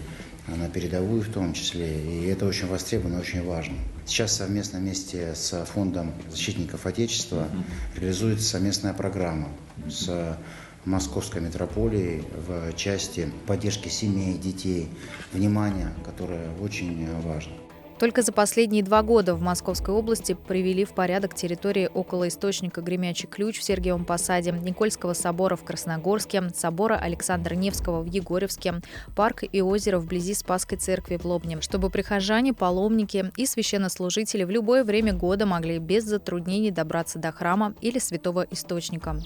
на 0.56 0.68
передовую 0.68 1.22
в 1.22 1.28
том 1.28 1.52
числе, 1.52 2.00
и 2.00 2.26
это 2.26 2.46
очень 2.46 2.66
востребовано, 2.66 3.20
очень 3.20 3.44
важно. 3.44 3.76
Сейчас 4.06 4.36
совместно 4.36 4.78
вместе 4.78 5.34
с 5.34 5.64
Фондом 5.72 6.12
защитников 6.30 6.86
Отечества 6.86 7.48
реализуется 7.96 8.48
совместная 8.48 8.92
программа 8.92 9.48
с 9.88 10.36
Московской 10.84 11.40
метрополией 11.40 12.24
в 12.46 12.74
части 12.74 13.30
поддержки 13.46 13.88
семей, 13.88 14.38
детей, 14.38 14.88
внимания, 15.32 15.92
которое 16.04 16.50
очень 16.60 17.06
важно. 17.20 17.52
Только 18.00 18.22
за 18.22 18.32
последние 18.32 18.82
два 18.82 19.02
года 19.02 19.34
в 19.34 19.42
Московской 19.42 19.94
области 19.94 20.32
привели 20.32 20.86
в 20.86 20.94
порядок 20.94 21.34
территории 21.34 21.90
около 21.92 22.28
источника 22.28 22.80
Гремячий 22.80 23.28
ключ 23.28 23.58
в 23.58 23.62
Сергиевом 23.62 24.06
Посаде, 24.06 24.52
Никольского 24.52 25.12
собора 25.12 25.54
в 25.54 25.64
Красногорске, 25.64 26.44
собора 26.54 26.94
Александра 26.96 27.54
Невского 27.54 28.00
в 28.00 28.06
Егоревске, 28.06 28.76
парк 29.14 29.44
и 29.52 29.60
озеро 29.60 29.98
вблизи 29.98 30.32
Спасской 30.32 30.78
церкви 30.78 31.18
в 31.18 31.26
Лобне, 31.26 31.60
чтобы 31.60 31.90
прихожане, 31.90 32.54
паломники 32.54 33.30
и 33.36 33.44
священнослужители 33.44 34.44
в 34.44 34.50
любое 34.50 34.82
время 34.82 35.12
года 35.12 35.44
могли 35.44 35.78
без 35.78 36.04
затруднений 36.04 36.70
добраться 36.70 37.18
до 37.18 37.32
храма 37.32 37.74
или 37.82 37.98
святого 37.98 38.46
источника. 38.50 39.20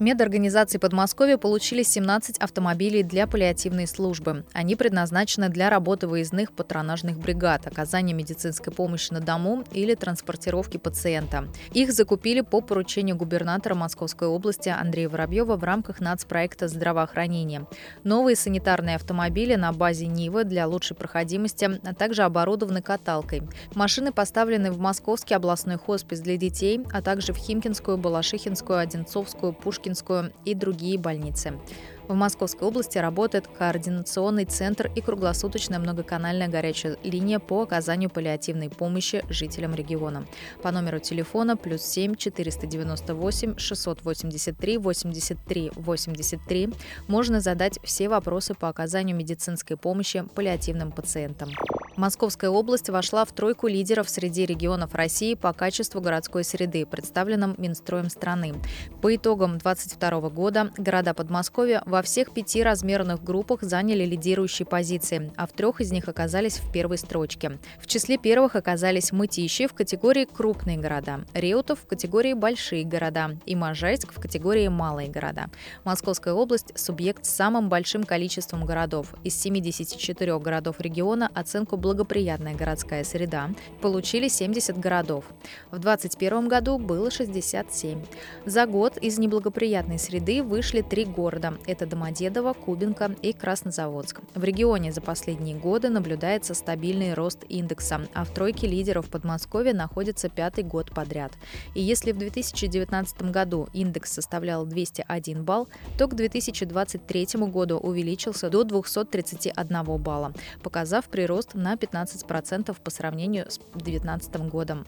Медорганизации 0.00 0.78
Подмосковья 0.78 1.36
получили 1.36 1.82
17 1.82 2.38
автомобилей 2.38 3.02
для 3.02 3.26
паллиативной 3.26 3.86
службы. 3.86 4.46
Они 4.54 4.74
предназначены 4.74 5.50
для 5.50 5.68
работы 5.68 6.06
выездных 6.06 6.52
патронажных 6.52 7.18
бригад, 7.18 7.66
оказания 7.66 8.14
медицинской 8.14 8.72
помощи 8.72 9.12
на 9.12 9.20
дому 9.20 9.62
или 9.72 9.94
транспортировки 9.94 10.78
пациента. 10.78 11.48
Их 11.74 11.92
закупили 11.92 12.40
по 12.40 12.62
поручению 12.62 13.14
губернатора 13.14 13.74
Московской 13.74 14.26
области 14.26 14.70
Андрея 14.70 15.10
Воробьева 15.10 15.56
в 15.56 15.64
рамках 15.64 16.00
нацпроекта 16.00 16.68
здравоохранения. 16.68 17.66
Новые 18.02 18.36
санитарные 18.36 18.96
автомобили 18.96 19.54
на 19.54 19.70
базе 19.74 20.06
Нивы 20.06 20.44
для 20.44 20.66
лучшей 20.66 20.96
проходимости, 20.96 21.78
а 21.84 21.94
также 21.94 22.22
оборудованы 22.22 22.80
каталкой. 22.80 23.42
Машины 23.74 24.12
поставлены 24.12 24.72
в 24.72 24.78
Московский 24.78 25.34
областной 25.34 25.76
хоспис 25.76 26.20
для 26.20 26.38
детей, 26.38 26.80
а 26.90 27.02
также 27.02 27.34
в 27.34 27.36
Химкинскую, 27.36 27.98
Балашихинскую, 27.98 28.78
Одинцовскую, 28.78 29.52
Пушкинскую 29.52 29.89
Пушкинскую 29.90 30.32
и 30.44 30.54
другие 30.54 30.98
больницы. 30.98 31.58
В 32.06 32.14
Московской 32.14 32.66
области 32.66 32.98
работает 32.98 33.46
координационный 33.46 34.44
центр 34.44 34.90
и 34.94 35.00
круглосуточная 35.00 35.78
многоканальная 35.78 36.48
горячая 36.48 36.96
линия 37.02 37.38
по 37.38 37.62
оказанию 37.62 38.10
паллиативной 38.10 38.68
помощи 38.70 39.24
жителям 39.28 39.74
региона. 39.74 40.26
По 40.62 40.70
номеру 40.70 41.00
телефона 41.00 41.56
плюс 41.56 41.82
7 41.82 42.14
498 42.14 43.58
683 43.58 44.78
83 44.78 45.72
83 45.74 46.68
можно 47.08 47.40
задать 47.40 47.78
все 47.82 48.08
вопросы 48.08 48.54
по 48.54 48.68
оказанию 48.68 49.16
медицинской 49.16 49.76
помощи 49.76 50.24
паллиативным 50.34 50.92
пациентам. 50.92 51.50
Московская 51.96 52.50
область 52.50 52.88
вошла 52.88 53.24
в 53.24 53.32
тройку 53.32 53.66
лидеров 53.66 54.08
среди 54.08 54.46
регионов 54.46 54.94
России 54.94 55.34
по 55.34 55.52
качеству 55.52 56.00
городской 56.00 56.44
среды, 56.44 56.86
представленном 56.86 57.54
Минстроем 57.58 58.08
страны. 58.08 58.54
По 59.02 59.14
итогам 59.14 59.58
2022 59.58 60.30
года 60.30 60.70
города 60.78 61.14
Подмосковья 61.14 61.82
во 61.86 62.02
всех 62.02 62.32
пяти 62.32 62.62
размерных 62.62 63.22
группах 63.24 63.62
заняли 63.62 64.04
лидирующие 64.04 64.66
позиции, 64.66 65.32
а 65.36 65.46
в 65.46 65.52
трех 65.52 65.80
из 65.80 65.90
них 65.90 66.08
оказались 66.08 66.58
в 66.58 66.72
первой 66.72 66.98
строчке. 66.98 67.58
В 67.80 67.86
числе 67.86 68.18
первых 68.18 68.56
оказались 68.56 69.12
Мытищи 69.12 69.66
в 69.66 69.74
категории 69.74 70.24
«крупные 70.24 70.78
города», 70.78 71.24
Реутов 71.34 71.80
в 71.80 71.86
категории 71.86 72.34
«большие 72.34 72.84
города» 72.84 73.36
и 73.46 73.56
Можайск 73.56 74.12
в 74.12 74.20
категории 74.20 74.68
«малые 74.68 75.08
города». 75.08 75.50
Московская 75.84 76.34
область– 76.34 76.72
субъект 76.78 77.24
с 77.24 77.30
самым 77.30 77.68
большим 77.68 78.04
количеством 78.04 78.64
городов. 78.64 79.14
Из 79.24 79.34
74 79.40 80.38
городов 80.38 80.76
региона 80.80 81.30
оценку 81.34 81.76
«благоприятная 81.90 82.54
городская 82.54 83.02
среда» 83.02 83.50
получили 83.80 84.28
70 84.28 84.78
городов. 84.78 85.24
В 85.72 85.80
2021 85.80 86.46
году 86.46 86.78
было 86.78 87.10
67. 87.10 88.04
За 88.46 88.66
год 88.66 88.96
из 88.98 89.18
неблагоприятной 89.18 89.98
среды 89.98 90.44
вышли 90.44 90.82
три 90.82 91.04
города– 91.04 91.54
это 91.66 91.86
Домодедово, 91.86 92.52
Кубинка 92.52 93.10
и 93.22 93.32
Краснозаводск. 93.32 94.20
В 94.36 94.44
регионе 94.44 94.92
за 94.92 95.00
последние 95.00 95.56
годы 95.56 95.88
наблюдается 95.88 96.54
стабильный 96.54 97.12
рост 97.14 97.44
индекса, 97.48 98.02
а 98.14 98.24
в 98.24 98.30
тройке 98.30 98.68
лидеров 98.68 99.08
Подмосковья 99.08 99.74
находится 99.74 100.28
пятый 100.28 100.62
год 100.62 100.92
подряд. 100.94 101.32
И 101.74 101.82
если 101.82 102.12
в 102.12 102.18
2019 102.18 103.22
году 103.32 103.68
индекс 103.72 104.12
составлял 104.12 104.64
201 104.64 105.42
балл, 105.42 105.68
то 105.98 106.06
к 106.06 106.14
2023 106.14 107.26
году 107.48 107.78
увеличился 107.78 108.48
до 108.48 108.62
231 108.62 109.82
балла, 109.98 110.32
показав 110.62 111.08
прирост 111.08 111.54
на 111.54 111.69
на 111.70 111.76
15% 111.76 112.76
по 112.82 112.90
сравнению 112.90 113.48
с 113.48 113.58
2019 113.58 114.48
годом. 114.48 114.86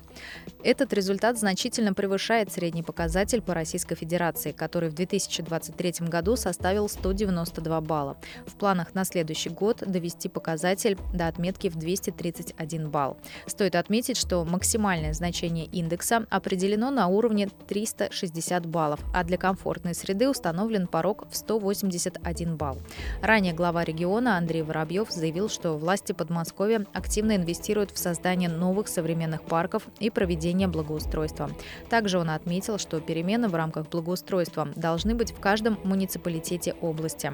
Этот 0.64 0.92
результат 0.92 1.38
значительно 1.38 1.94
превышает 1.94 2.52
средний 2.52 2.82
показатель 2.82 3.40
по 3.40 3.54
Российской 3.54 3.94
Федерации, 3.94 4.50
который 4.52 4.88
в 4.90 4.94
2023 4.94 6.08
году 6.08 6.34
составил 6.36 6.88
192 6.88 7.80
балла. 7.82 8.16
В 8.46 8.54
планах 8.54 8.94
на 8.94 9.04
следующий 9.04 9.50
год 9.50 9.84
довести 9.86 10.28
показатель 10.28 10.98
до 11.14 11.28
отметки 11.28 11.68
в 11.68 11.76
231 11.76 12.90
балл. 12.90 13.16
Стоит 13.46 13.76
отметить, 13.76 14.16
что 14.16 14.44
максимальное 14.44 15.12
значение 15.12 15.66
индекса 15.66 16.26
определено 16.30 16.90
на 16.90 17.06
уровне 17.06 17.48
360 17.68 18.66
баллов, 18.66 19.00
а 19.14 19.22
для 19.22 19.38
комфортной 19.38 19.94
среды 19.94 20.28
установлен 20.28 20.88
порог 20.88 21.28
в 21.30 21.36
181 21.36 22.56
балл. 22.56 22.78
Ранее 23.20 23.52
глава 23.52 23.84
региона 23.84 24.36
Андрей 24.36 24.62
Воробьев 24.62 25.10
заявил, 25.10 25.48
что 25.48 25.76
власти 25.78 26.12
Подмосковья 26.12 26.72
активно 26.93 27.37
инвестируют 27.37 27.91
в 27.91 27.99
создание 27.99 28.49
новых 28.49 28.88
современных 28.88 29.43
парков 29.43 29.85
и 30.00 30.11
проведение 30.11 30.69
благоустройства. 30.69 31.50
Также 31.88 32.19
он 32.19 32.31
отметил, 32.31 32.79
что 32.79 33.00
перемены 33.00 33.49
в 33.49 33.55
рамках 33.55 33.88
благоустройства 33.88 34.69
должны 34.76 35.14
быть 35.14 35.33
в 35.33 35.41
каждом 35.41 35.79
муниципалитете 35.85 36.75
области. 36.81 37.33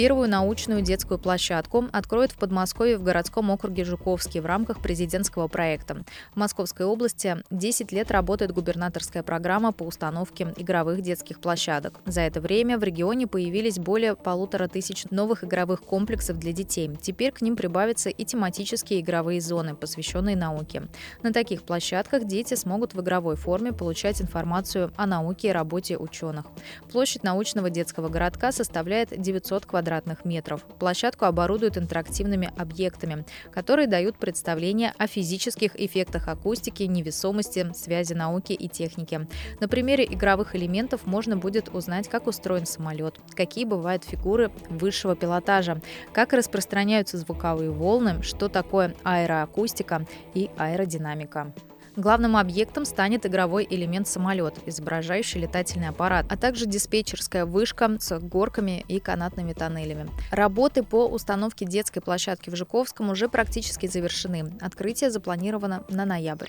Первую 0.00 0.30
научную 0.30 0.80
детскую 0.80 1.18
площадку 1.18 1.84
откроют 1.92 2.32
в 2.32 2.38
Подмосковье 2.38 2.96
в 2.96 3.02
городском 3.02 3.50
округе 3.50 3.84
Жуковский 3.84 4.40
в 4.40 4.46
рамках 4.46 4.80
президентского 4.80 5.46
проекта. 5.46 6.04
В 6.32 6.38
Московской 6.38 6.86
области 6.86 7.36
10 7.50 7.92
лет 7.92 8.10
работает 8.10 8.50
губернаторская 8.50 9.22
программа 9.22 9.72
по 9.72 9.82
установке 9.82 10.54
игровых 10.56 11.02
детских 11.02 11.38
площадок. 11.38 12.00
За 12.06 12.22
это 12.22 12.40
время 12.40 12.78
в 12.78 12.82
регионе 12.82 13.26
появились 13.26 13.78
более 13.78 14.16
полутора 14.16 14.68
тысяч 14.68 15.04
новых 15.10 15.44
игровых 15.44 15.82
комплексов 15.82 16.38
для 16.38 16.54
детей. 16.54 16.90
Теперь 17.02 17.32
к 17.32 17.42
ним 17.42 17.54
прибавятся 17.54 18.08
и 18.08 18.24
тематические 18.24 19.00
игровые 19.00 19.42
зоны, 19.42 19.74
посвященные 19.74 20.34
науке. 20.34 20.84
На 21.22 21.30
таких 21.30 21.62
площадках 21.62 22.24
дети 22.24 22.54
смогут 22.54 22.94
в 22.94 23.02
игровой 23.02 23.36
форме 23.36 23.74
получать 23.74 24.22
информацию 24.22 24.94
о 24.96 25.04
науке 25.06 25.48
и 25.48 25.52
работе 25.52 25.98
ученых. 25.98 26.46
Площадь 26.90 27.22
научного 27.22 27.68
детского 27.68 28.08
городка 28.08 28.50
составляет 28.50 29.10
900 29.20 29.66
квадратных 29.66 29.89
квадратных 29.90 30.24
метров. 30.24 30.64
Площадку 30.78 31.24
оборудуют 31.24 31.76
интерактивными 31.76 32.52
объектами, 32.56 33.24
которые 33.52 33.88
дают 33.88 34.16
представление 34.18 34.92
о 34.98 35.08
физических 35.08 35.72
эффектах 35.74 36.28
акустики, 36.28 36.84
невесомости, 36.84 37.72
связи 37.74 38.14
науки 38.14 38.52
и 38.52 38.68
техники. 38.68 39.26
На 39.58 39.66
примере 39.66 40.04
игровых 40.04 40.54
элементов 40.54 41.06
можно 41.06 41.36
будет 41.36 41.68
узнать, 41.74 42.08
как 42.08 42.28
устроен 42.28 42.66
самолет, 42.66 43.18
какие 43.34 43.64
бывают 43.64 44.04
фигуры 44.04 44.52
высшего 44.68 45.16
пилотажа, 45.16 45.80
как 46.12 46.32
распространяются 46.32 47.18
звуковые 47.18 47.70
волны, 47.70 48.22
что 48.22 48.48
такое 48.48 48.94
аэроакустика 49.02 50.06
и 50.34 50.50
аэродинамика. 50.56 51.52
Главным 51.96 52.36
объектом 52.36 52.84
станет 52.84 53.26
игровой 53.26 53.66
элемент 53.68 54.06
самолет, 54.06 54.54
изображающий 54.66 55.40
летательный 55.40 55.88
аппарат, 55.88 56.26
а 56.28 56.36
также 56.36 56.66
диспетчерская 56.66 57.44
вышка 57.44 57.96
с 57.98 58.18
горками 58.18 58.84
и 58.86 59.00
канатными 59.00 59.52
тоннелями. 59.52 60.08
Работы 60.30 60.82
по 60.82 61.06
установке 61.06 61.64
детской 61.64 62.00
площадки 62.00 62.50
в 62.50 62.56
Жуковском 62.56 63.10
уже 63.10 63.28
практически 63.28 63.86
завершены. 63.86 64.52
Открытие 64.60 65.10
запланировано 65.10 65.84
на 65.88 66.04
ноябрь. 66.04 66.48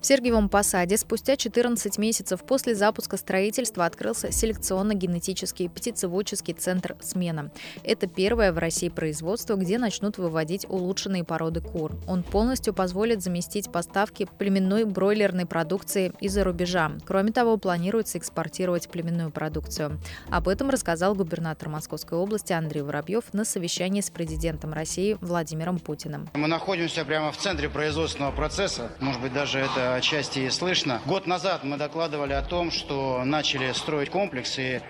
В 0.00 0.06
Сергиевом 0.06 0.48
Посаде 0.48 0.96
спустя 0.96 1.36
14 1.36 1.98
месяцев 1.98 2.44
после 2.44 2.76
запуска 2.76 3.16
строительства 3.16 3.84
открылся 3.84 4.30
селекционно-генетический 4.30 5.68
птицеводческий 5.68 6.54
центр 6.54 6.94
«Смена». 7.00 7.50
Это 7.82 8.06
первое 8.06 8.52
в 8.52 8.58
России 8.58 8.90
производство, 8.90 9.56
где 9.56 9.76
начнут 9.76 10.16
выводить 10.16 10.66
улучшенные 10.68 11.24
породы 11.24 11.60
кур. 11.60 11.96
Он 12.06 12.22
полностью 12.22 12.74
позволит 12.74 13.24
заместить 13.24 13.72
поставки 13.72 14.28
племенной 14.68 14.84
бройлерной 14.84 15.46
продукции 15.46 16.12
из-за 16.20 16.44
рубежа. 16.44 16.92
Кроме 17.06 17.32
того, 17.32 17.56
планируется 17.56 18.18
экспортировать 18.18 18.88
племенную 18.88 19.30
продукцию. 19.30 19.98
Об 20.30 20.48
этом 20.48 20.68
рассказал 20.70 21.14
губернатор 21.14 21.68
Московской 21.68 22.18
области 22.18 22.52
Андрей 22.52 22.82
Воробьев 22.82 23.24
на 23.32 23.44
совещании 23.44 24.00
с 24.00 24.10
президентом 24.10 24.72
России 24.72 25.16
Владимиром 25.20 25.78
Pутиным. 25.78 26.28
Мы 26.34 26.48
находимся 26.48 27.04
прямо 27.04 27.32
в 27.32 27.38
центре 27.38 27.68
производственного 27.68 28.32
процесса. 28.32 28.90
Может 29.00 29.22
быть, 29.22 29.32
даже 29.32 29.58
это 29.58 29.94
отчасти 29.94 30.48
слышно. 30.50 31.00
Год 31.06 31.26
назад 31.26 31.64
мы 31.64 31.78
докладывали 31.78 32.34
о 32.34 32.42
том, 32.42 32.70
что 32.70 33.22
начали 33.24 33.72
строить 33.72 34.10
комплекс, 34.10 34.58
и 34.58 34.80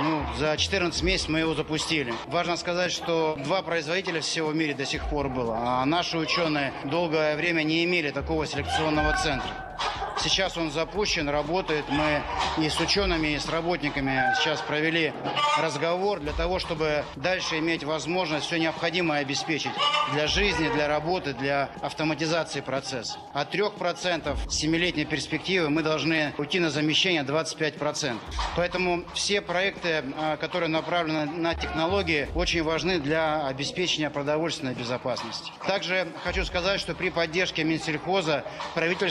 ну, 0.00 0.22
за 0.38 0.56
14 0.56 1.02
месяцев 1.02 1.28
мы 1.28 1.40
его 1.40 1.54
запустили. 1.54 2.14
Важно 2.28 2.56
сказать, 2.56 2.92
что 2.92 3.38
два 3.44 3.62
производителя 3.62 4.20
всего 4.20 4.48
в 4.48 4.56
мире 4.56 4.74
до 4.74 4.86
сих 4.86 5.08
пор 5.10 5.28
было, 5.28 5.56
а 5.58 5.84
наши 5.84 6.16
ученые 6.16 6.72
долгое 6.84 7.36
время 7.36 7.62
не 7.62 7.84
имели 7.84 8.10
такого 8.10 8.46
селекционного 8.46 9.12
центра. 9.16 9.25
Сейчас 10.18 10.56
он 10.56 10.70
запущен, 10.70 11.28
работает. 11.28 11.84
Мы 11.88 12.22
и 12.58 12.68
с 12.68 12.80
учеными, 12.80 13.28
и 13.28 13.38
с 13.38 13.48
работниками 13.48 14.34
сейчас 14.38 14.60
провели 14.60 15.12
разговор 15.58 16.20
для 16.20 16.32
того, 16.32 16.58
чтобы 16.58 17.04
дальше 17.16 17.58
иметь 17.58 17.84
возможность 17.84 18.46
все 18.46 18.58
необходимое 18.58 19.20
обеспечить 19.20 19.70
для 20.12 20.26
жизни, 20.26 20.68
для 20.68 20.88
работы, 20.88 21.34
для 21.34 21.70
автоматизации 21.82 22.60
процесса. 22.60 23.18
От 23.34 23.54
3% 23.54 24.50
семилетней 24.50 25.04
перспективы 25.04 25.68
мы 25.68 25.82
должны 25.82 26.32
уйти 26.38 26.60
на 26.60 26.70
замещение 26.70 27.22
25%. 27.22 28.16
Поэтому 28.56 29.04
все 29.14 29.40
проекты, 29.42 30.02
а, 30.16 30.36
которые 30.38 30.68
направлены 30.68 31.26
на 31.26 31.54
технологии, 31.54 32.28
очень 32.34 32.62
важны 32.62 32.98
для 32.98 33.46
обеспечения 33.46 34.10
продовольственной 34.10 34.74
безопасности. 34.74 35.52
Также 35.66 36.08
хочу 36.24 36.44
сказать, 36.44 36.80
что 36.80 36.94
при 36.94 37.10
поддержке 37.10 37.64
Минсельхоза 37.64 38.44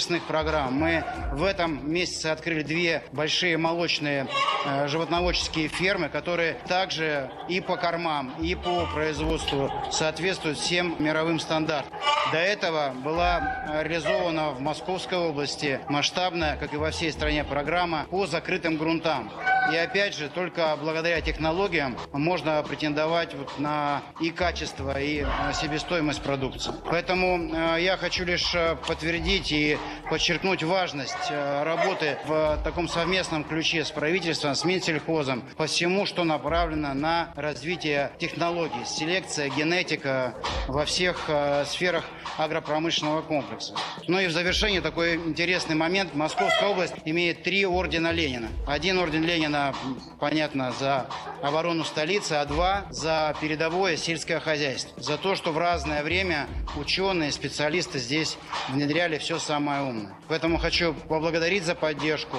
правительственных 0.06 0.24
программ 0.24 0.74
мы 0.74 1.04
в 1.34 1.44
этом 1.44 1.92
месяце 1.92 2.28
открыли 2.28 2.62
две 2.62 3.04
большие 3.12 3.58
молочные 3.58 4.28
э, 4.66 4.88
животноводческие 4.88 5.68
фермы, 5.68 6.10
которые 6.10 6.54
также 6.68 7.32
и 7.50 7.60
по 7.60 7.76
кормам, 7.76 8.34
и 8.40 8.56
по 8.56 8.86
производству 8.94 9.72
соответствуют 9.92 10.58
всем 10.58 10.96
мировым 11.00 11.40
стандартам. 11.40 11.92
До 12.32 12.38
этого 12.38 12.94
была 13.04 13.82
реализована 13.84 14.52
в 14.52 14.62
Московской 14.62 15.18
области 15.18 15.80
масштабная, 15.90 16.56
как 16.58 16.74
и 16.74 16.78
во 16.78 16.92
всей 16.92 17.12
стране, 17.12 17.44
программа 17.44 18.06
по 18.10 18.28
закрытым 18.28 18.78
грунтам. 18.78 19.32
И 19.72 19.76
опять 19.76 20.16
же, 20.16 20.30
только 20.30 20.78
благодаря 20.80 21.22
технологиям 21.22 21.98
можно 22.14 22.62
претендовать 22.62 23.34
вот 23.34 23.58
на 23.58 24.04
и 24.22 24.30
качество, 24.30 25.00
и 25.02 25.22
э, 25.24 25.54
себестоимость 25.54 26.22
продукции. 26.22 26.72
Поэтому 26.86 27.52
э, 27.52 27.82
я 27.82 27.98
хочу 27.98 28.26
лишь 28.26 28.54
э, 28.54 28.76
подтвердить 28.88 29.52
и 29.52 29.78
подчеркнуть 30.10 30.62
важность 30.62 31.32
работы 31.32 32.18
в 32.28 32.60
таком 32.64 32.88
совместном 32.88 33.44
ключе 33.44 33.84
с 33.84 33.90
правительством, 33.90 34.54
с 34.54 34.64
Минсельхозом 34.64 35.44
по 35.58 35.66
всему, 35.66 36.06
что 36.06 36.24
направлено 36.24 36.94
на 36.94 37.34
развитие 37.36 38.12
технологий, 38.20 38.86
селекция, 38.86 39.50
генетика 39.50 40.36
во 40.68 40.86
всех 40.86 41.30
сферах 41.66 42.06
агропромышленного 42.38 43.22
комплекса. 43.22 43.76
Ну 44.08 44.20
и 44.20 44.28
в 44.28 44.32
завершении 44.32 44.80
такой 44.80 45.16
интересный 45.16 45.76
момент. 45.76 46.14
Московская 46.14 46.70
область 46.70 46.94
имеет 47.06 47.44
три 47.44 47.66
ордена 47.66 48.12
Ленина. 48.12 48.50
Один 48.68 49.00
орден 49.00 49.24
Ленина 49.24 49.55
Ленина, 49.56 49.74
понятно, 50.20 50.72
за 50.72 51.08
оборону 51.42 51.84
столицы, 51.84 52.34
а 52.34 52.46
два 52.46 52.86
за 52.90 53.36
передовое 53.42 53.98
сельское 53.98 54.40
хозяйство. 54.40 55.02
За 55.02 55.18
то, 55.18 55.36
что 55.36 55.52
в 55.52 55.58
разное 55.58 56.04
время 56.04 56.48
ученые, 56.78 57.32
специалисты 57.32 58.00
здесь 58.00 58.38
внедряли 58.70 59.18
все 59.18 59.40
самое 59.40 59.84
умное. 59.84 60.14
Поэтому 60.28 60.58
хочу 60.58 60.94
поблагодарить 60.94 61.64
за 61.64 61.76
поддержку 61.76 62.38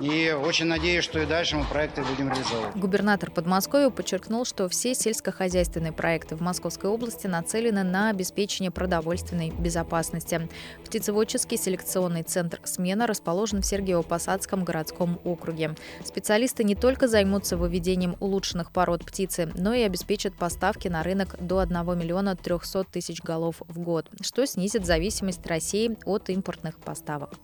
и 0.00 0.30
очень 0.30 0.66
надеюсь, 0.66 1.04
что 1.04 1.20
и 1.20 1.26
дальше 1.26 1.56
мы 1.56 1.64
проекты 1.64 2.02
будем 2.02 2.30
реализовывать. 2.30 2.76
Губернатор 2.76 3.30
Подмосковья 3.30 3.90
подчеркнул, 3.90 4.44
что 4.44 4.68
все 4.68 4.94
сельскохозяйственные 4.94 5.92
проекты 5.92 6.36
в 6.36 6.40
Московской 6.40 6.88
области 6.90 7.26
нацелены 7.26 7.82
на 7.82 8.10
обеспечение 8.10 8.70
продовольственной 8.70 9.50
безопасности. 9.50 10.48
Птицеводческий 10.84 11.56
селекционный 11.56 12.22
центр 12.22 12.60
«Смена» 12.64 13.06
расположен 13.06 13.62
в 13.62 13.64
Сергиево-Посадском 13.64 14.64
городском 14.64 15.20
округе. 15.24 15.74
Специалисты 16.04 16.47
не 16.64 16.74
только 16.74 17.08
займутся 17.08 17.56
выведением 17.56 18.16
улучшенных 18.20 18.72
пород 18.72 19.04
птицы, 19.04 19.52
но 19.54 19.74
и 19.74 19.82
обеспечат 19.82 20.34
поставки 20.34 20.88
на 20.88 21.02
рынок 21.02 21.36
до 21.40 21.58
1 21.58 21.98
миллиона 21.98 22.36
300 22.36 22.84
тысяч 22.84 23.22
голов 23.22 23.62
в 23.68 23.78
год, 23.78 24.06
что 24.22 24.46
снизит 24.46 24.86
зависимость 24.86 25.46
России 25.46 25.96
от 26.04 26.30
импортных 26.30 26.78
поставок. 26.78 27.34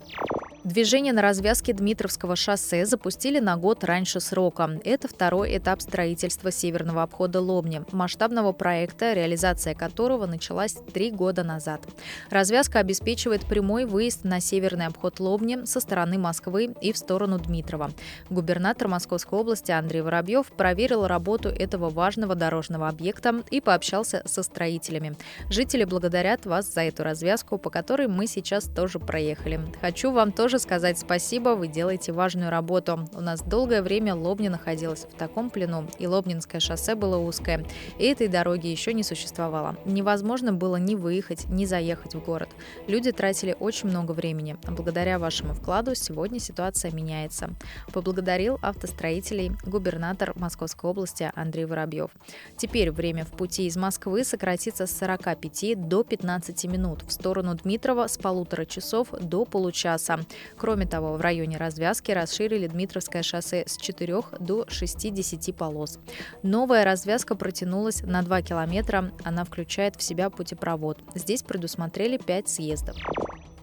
Движение 0.64 1.12
на 1.12 1.20
развязке 1.20 1.74
Дмитровского 1.74 2.37
шоссе 2.37 2.87
запустили 2.87 3.38
на 3.38 3.59
год 3.59 3.85
раньше 3.85 4.18
срока. 4.18 4.81
Это 4.83 5.09
второй 5.09 5.59
этап 5.59 5.83
строительства 5.83 6.50
северного 6.50 7.03
обхода 7.03 7.42
Лобни, 7.42 7.83
масштабного 7.92 8.53
проекта, 8.53 9.12
реализация 9.12 9.74
которого 9.74 10.24
началась 10.24 10.72
три 10.94 11.11
года 11.11 11.44
назад. 11.44 11.83
Развязка 12.31 12.79
обеспечивает 12.79 13.44
прямой 13.44 13.85
выезд 13.85 14.24
на 14.24 14.40
северный 14.40 14.87
обход 14.87 15.20
Лобни 15.20 15.66
со 15.66 15.81
стороны 15.81 16.16
Москвы 16.16 16.74
и 16.81 16.94
в 16.94 16.96
сторону 16.96 17.38
Дмитрова. 17.38 17.90
Губернатор 18.31 18.88
Московской 18.88 19.38
области 19.38 19.70
Андрей 19.70 20.00
Воробьев 20.00 20.46
проверил 20.46 21.07
работу 21.07 21.50
этого 21.50 21.90
важного 21.90 22.35
дорожного 22.35 22.88
объекта 22.88 23.42
и 23.50 23.61
пообщался 23.61 24.22
со 24.24 24.42
строителями. 24.42 25.14
Жители 25.50 25.85
благодарят 25.85 26.46
вас 26.46 26.72
за 26.72 26.85
эту 26.85 27.05
развязку, 27.05 27.59
по 27.59 27.68
которой 27.68 28.09
мы 28.09 28.27
сейчас 28.27 28.64
тоже 28.64 28.98
проехали. 28.98 29.61
Хочу 29.83 30.11
вам 30.11 30.33
тоже 30.33 30.54
тоже 30.55 30.62
сказать 30.62 30.99
спасибо, 30.99 31.57
вы 31.57 31.67
делаете 31.67 32.12
важную 32.12 32.49
работу. 32.49 33.09
У 33.12 33.21
нас 33.21 33.43
долгое 33.43 33.83
время 33.83 34.14
Лобня 34.14 34.51
находилась 34.51 35.01
в 35.01 35.19
таком 35.19 35.51
плену, 35.51 35.85
и 35.99 36.07
Лобнинское 36.07 36.61
шоссе 36.61 36.95
было 36.95 37.17
узкое, 37.17 37.67
и 37.99 38.05
этой 38.05 38.29
дороги 38.29 38.69
еще 38.69 38.95
не 38.95 39.03
существовало. 39.03 39.77
Невозможно 39.85 40.53
было 40.53 40.77
ни 40.77 40.95
выехать, 40.95 41.49
ни 41.49 41.64
заехать 41.64 42.14
в 42.14 42.25
город. 42.25 42.51
Люди 42.87 43.11
тратили 43.11 43.57
очень 43.59 43.88
много 43.88 44.12
времени. 44.12 44.57
Благодаря 44.69 45.19
вашему 45.19 45.55
вкладу 45.55 45.97
сегодня 45.97 46.38
ситуация 46.38 46.93
меняется. 46.93 47.51
Поблагодарил 47.93 48.61
автостроителей 48.62 49.51
губернатор 49.67 50.35
Московской 50.37 50.88
области 50.88 51.33
Андрей 51.35 51.64
Воробьев. 51.64 52.11
Теперь 52.57 52.93
время 52.93 53.25
в 53.25 53.31
пути 53.31 53.67
из 53.67 53.77
Москвы 53.77 54.23
сократится 54.23 54.87
с 54.87 54.97
45 54.99 55.88
до 55.88 56.05
15 56.05 56.64
минут, 56.67 57.03
в 57.03 57.11
сторону 57.11 57.57
Дмитрова 57.57 58.07
с 58.07 58.17
полутора 58.19 58.67
часов 58.67 59.09
до 59.11 59.45
получаса. 59.45 60.21
Кроме 60.57 60.87
того, 60.87 61.14
в 61.14 61.20
районе 61.20 61.57
развязки 61.57 62.11
расширили 62.12 62.66
Дмитровское 62.66 63.22
шоссе 63.22 63.64
с 63.66 63.76
4 63.76 64.22
до 64.40 64.64
60 64.68 65.54
полос. 65.54 65.98
Новая 66.42 66.85
развязка 66.85 67.35
протянулась 67.35 68.02
на 68.02 68.22
2 68.22 68.42
километра. 68.42 69.12
Она 69.24 69.44
включает 69.44 69.96
в 69.96 70.02
себя 70.02 70.30
путепровод. 70.30 70.98
Здесь 71.14 71.42
предусмотрели 71.42 72.18
5 72.18 72.48
съездов. 72.48 72.96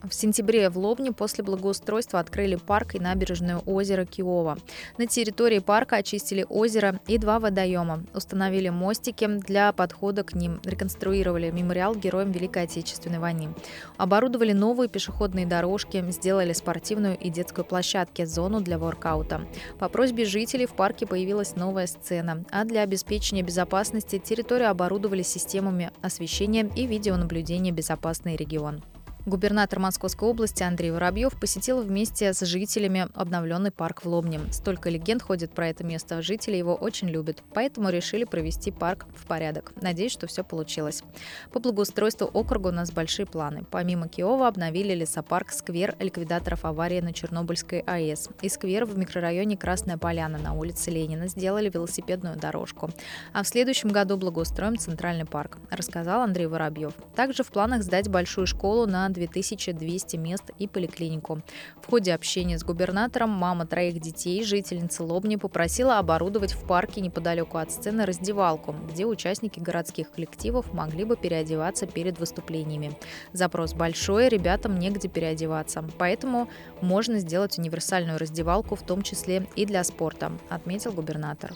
В 0.03 0.15
сентябре 0.15 0.67
в 0.71 0.79
Лобне 0.79 1.11
после 1.11 1.43
благоустройства 1.43 2.19
открыли 2.19 2.55
парк 2.55 2.95
и 2.95 2.99
набережную 2.99 3.59
озера 3.67 4.05
Киова. 4.05 4.57
На 4.97 5.05
территории 5.05 5.59
парка 5.59 5.97
очистили 5.97 6.43
озеро 6.49 6.99
и 7.05 7.19
два 7.19 7.39
водоема, 7.39 8.03
установили 8.15 8.69
мостики 8.69 9.27
для 9.27 9.71
подхода 9.73 10.23
к 10.23 10.33
ним, 10.33 10.59
реконструировали 10.63 11.51
мемориал 11.51 11.93
героям 11.93 12.31
Великой 12.31 12.63
Отечественной 12.63 13.19
войны, 13.19 13.53
оборудовали 13.97 14.53
новые 14.53 14.89
пешеходные 14.89 15.45
дорожки, 15.45 16.03
сделали 16.09 16.53
спортивную 16.53 17.15
и 17.15 17.29
детскую 17.29 17.63
площадки, 17.63 18.25
зону 18.25 18.59
для 18.59 18.79
воркаута. 18.79 19.45
По 19.77 19.87
просьбе 19.87 20.25
жителей 20.25 20.65
в 20.65 20.73
парке 20.73 21.05
появилась 21.05 21.55
новая 21.55 21.85
сцена, 21.85 22.43
а 22.49 22.63
для 22.65 22.81
обеспечения 22.81 23.43
безопасности 23.43 24.17
территорию 24.17 24.71
оборудовали 24.71 25.21
системами 25.21 25.91
освещения 26.01 26.67
и 26.75 26.87
видеонаблюдения 26.87 27.71
«Безопасный 27.71 28.35
регион». 28.35 28.81
Губернатор 29.27 29.77
Московской 29.77 30.27
области 30.27 30.63
Андрей 30.63 30.89
Воробьев 30.89 31.39
посетил 31.39 31.83
вместе 31.83 32.33
с 32.33 32.43
жителями 32.43 33.07
обновленный 33.13 33.69
парк 33.69 34.03
в 34.03 34.07
Лобне. 34.07 34.39
Столько 34.51 34.89
легенд 34.89 35.21
ходит 35.21 35.51
про 35.51 35.67
это 35.67 35.83
место, 35.83 36.23
жители 36.23 36.57
его 36.57 36.73
очень 36.73 37.07
любят, 37.07 37.43
поэтому 37.53 37.89
решили 37.89 38.23
провести 38.23 38.71
парк 38.71 39.05
в 39.15 39.27
порядок. 39.27 39.73
Надеюсь, 39.79 40.11
что 40.11 40.25
все 40.25 40.43
получилось. 40.43 41.03
По 41.51 41.59
благоустройству 41.59 42.25
округа 42.33 42.69
у 42.69 42.71
нас 42.71 42.91
большие 42.91 43.27
планы. 43.27 43.63
Помимо 43.69 44.07
Киова 44.07 44.47
обновили 44.47 44.95
лесопарк, 44.95 45.51
сквер 45.51 45.95
ликвидаторов 45.99 46.65
аварии 46.65 46.99
на 46.99 47.13
Чернобыльской 47.13 47.81
АЭС 47.81 48.29
и 48.41 48.49
сквер 48.49 48.85
в 48.85 48.97
микрорайоне 48.97 49.55
Красная 49.55 49.99
Поляна 49.99 50.39
на 50.39 50.53
улице 50.53 50.89
Ленина 50.89 51.27
сделали 51.27 51.69
велосипедную 51.69 52.37
дорожку. 52.37 52.89
А 53.33 53.43
в 53.43 53.47
следующем 53.47 53.89
году 53.89 54.17
благоустроим 54.17 54.79
Центральный 54.79 55.25
парк, 55.25 55.59
рассказал 55.69 56.21
Андрей 56.21 56.47
Воробьев. 56.47 56.93
Также 57.15 57.43
в 57.43 57.51
планах 57.51 57.83
сдать 57.83 58.09
большую 58.09 58.47
школу 58.47 58.87
на 58.87 59.11
2200 59.27 60.17
мест 60.17 60.51
и 60.57 60.67
поликлинику. 60.67 61.41
В 61.81 61.89
ходе 61.89 62.13
общения 62.13 62.57
с 62.57 62.63
губернатором 62.63 63.29
мама 63.29 63.65
троих 63.65 63.99
детей, 63.99 64.43
жительница 64.43 65.03
Лобни, 65.03 65.35
попросила 65.35 65.99
оборудовать 65.99 66.53
в 66.53 66.65
парке 66.65 67.01
неподалеку 67.01 67.57
от 67.57 67.71
сцены 67.71 68.05
раздевалку, 68.05 68.75
где 68.91 69.05
участники 69.05 69.59
городских 69.59 70.11
коллективов 70.11 70.73
могли 70.73 71.05
бы 71.05 71.15
переодеваться 71.15 71.87
перед 71.87 72.19
выступлениями. 72.19 72.97
Запрос 73.33 73.73
большой, 73.73 74.29
ребятам 74.29 74.77
негде 74.77 75.07
переодеваться, 75.07 75.83
поэтому 75.97 76.49
можно 76.81 77.19
сделать 77.19 77.57
универсальную 77.57 78.17
раздевалку, 78.17 78.75
в 78.75 78.83
том 78.83 79.01
числе 79.01 79.47
и 79.55 79.65
для 79.65 79.83
спорта, 79.83 80.31
отметил 80.49 80.91
губернатор. 80.91 81.51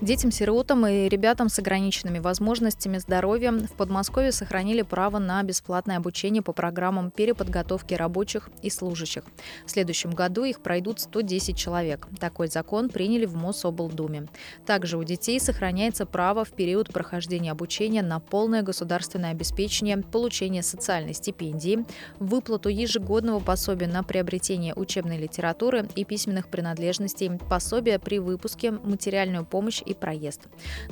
Детям-сиротам 0.00 0.86
и 0.86 1.10
ребятам 1.10 1.50
с 1.50 1.58
ограниченными 1.58 2.20
возможностями 2.20 2.96
здоровья 2.96 3.52
в 3.52 3.72
Подмосковье 3.72 4.32
сохранили 4.32 4.80
право 4.80 5.18
на 5.18 5.42
бесплатное 5.42 5.98
обучение 5.98 6.42
по 6.42 6.54
программам 6.54 7.10
переподготовки 7.10 7.92
рабочих 7.92 8.48
и 8.62 8.70
служащих. 8.70 9.24
В 9.66 9.70
следующем 9.70 10.12
году 10.12 10.44
их 10.44 10.62
пройдут 10.62 11.00
110 11.00 11.54
человек. 11.54 12.08
Такой 12.18 12.48
закон 12.48 12.88
приняли 12.88 13.26
в 13.26 13.34
Мособлдуме. 13.34 14.28
Также 14.64 14.96
у 14.96 15.04
детей 15.04 15.38
сохраняется 15.38 16.06
право 16.06 16.46
в 16.46 16.52
период 16.52 16.90
прохождения 16.90 17.52
обучения 17.52 18.00
на 18.00 18.20
полное 18.20 18.62
государственное 18.62 19.32
обеспечение, 19.32 19.98
получение 19.98 20.62
социальной 20.62 21.12
стипендии, 21.12 21.84
выплату 22.18 22.70
ежегодного 22.70 23.40
пособия 23.40 23.86
на 23.86 24.02
приобретение 24.02 24.72
учебной 24.74 25.18
литературы 25.18 25.86
и 25.94 26.06
письменных 26.06 26.48
принадлежностей, 26.48 27.32
пособия 27.50 27.98
при 27.98 28.18
выпуске, 28.18 28.70
материальную 28.70 29.44
помощь 29.44 29.82
и 29.90 29.94
проезд. 29.94 30.42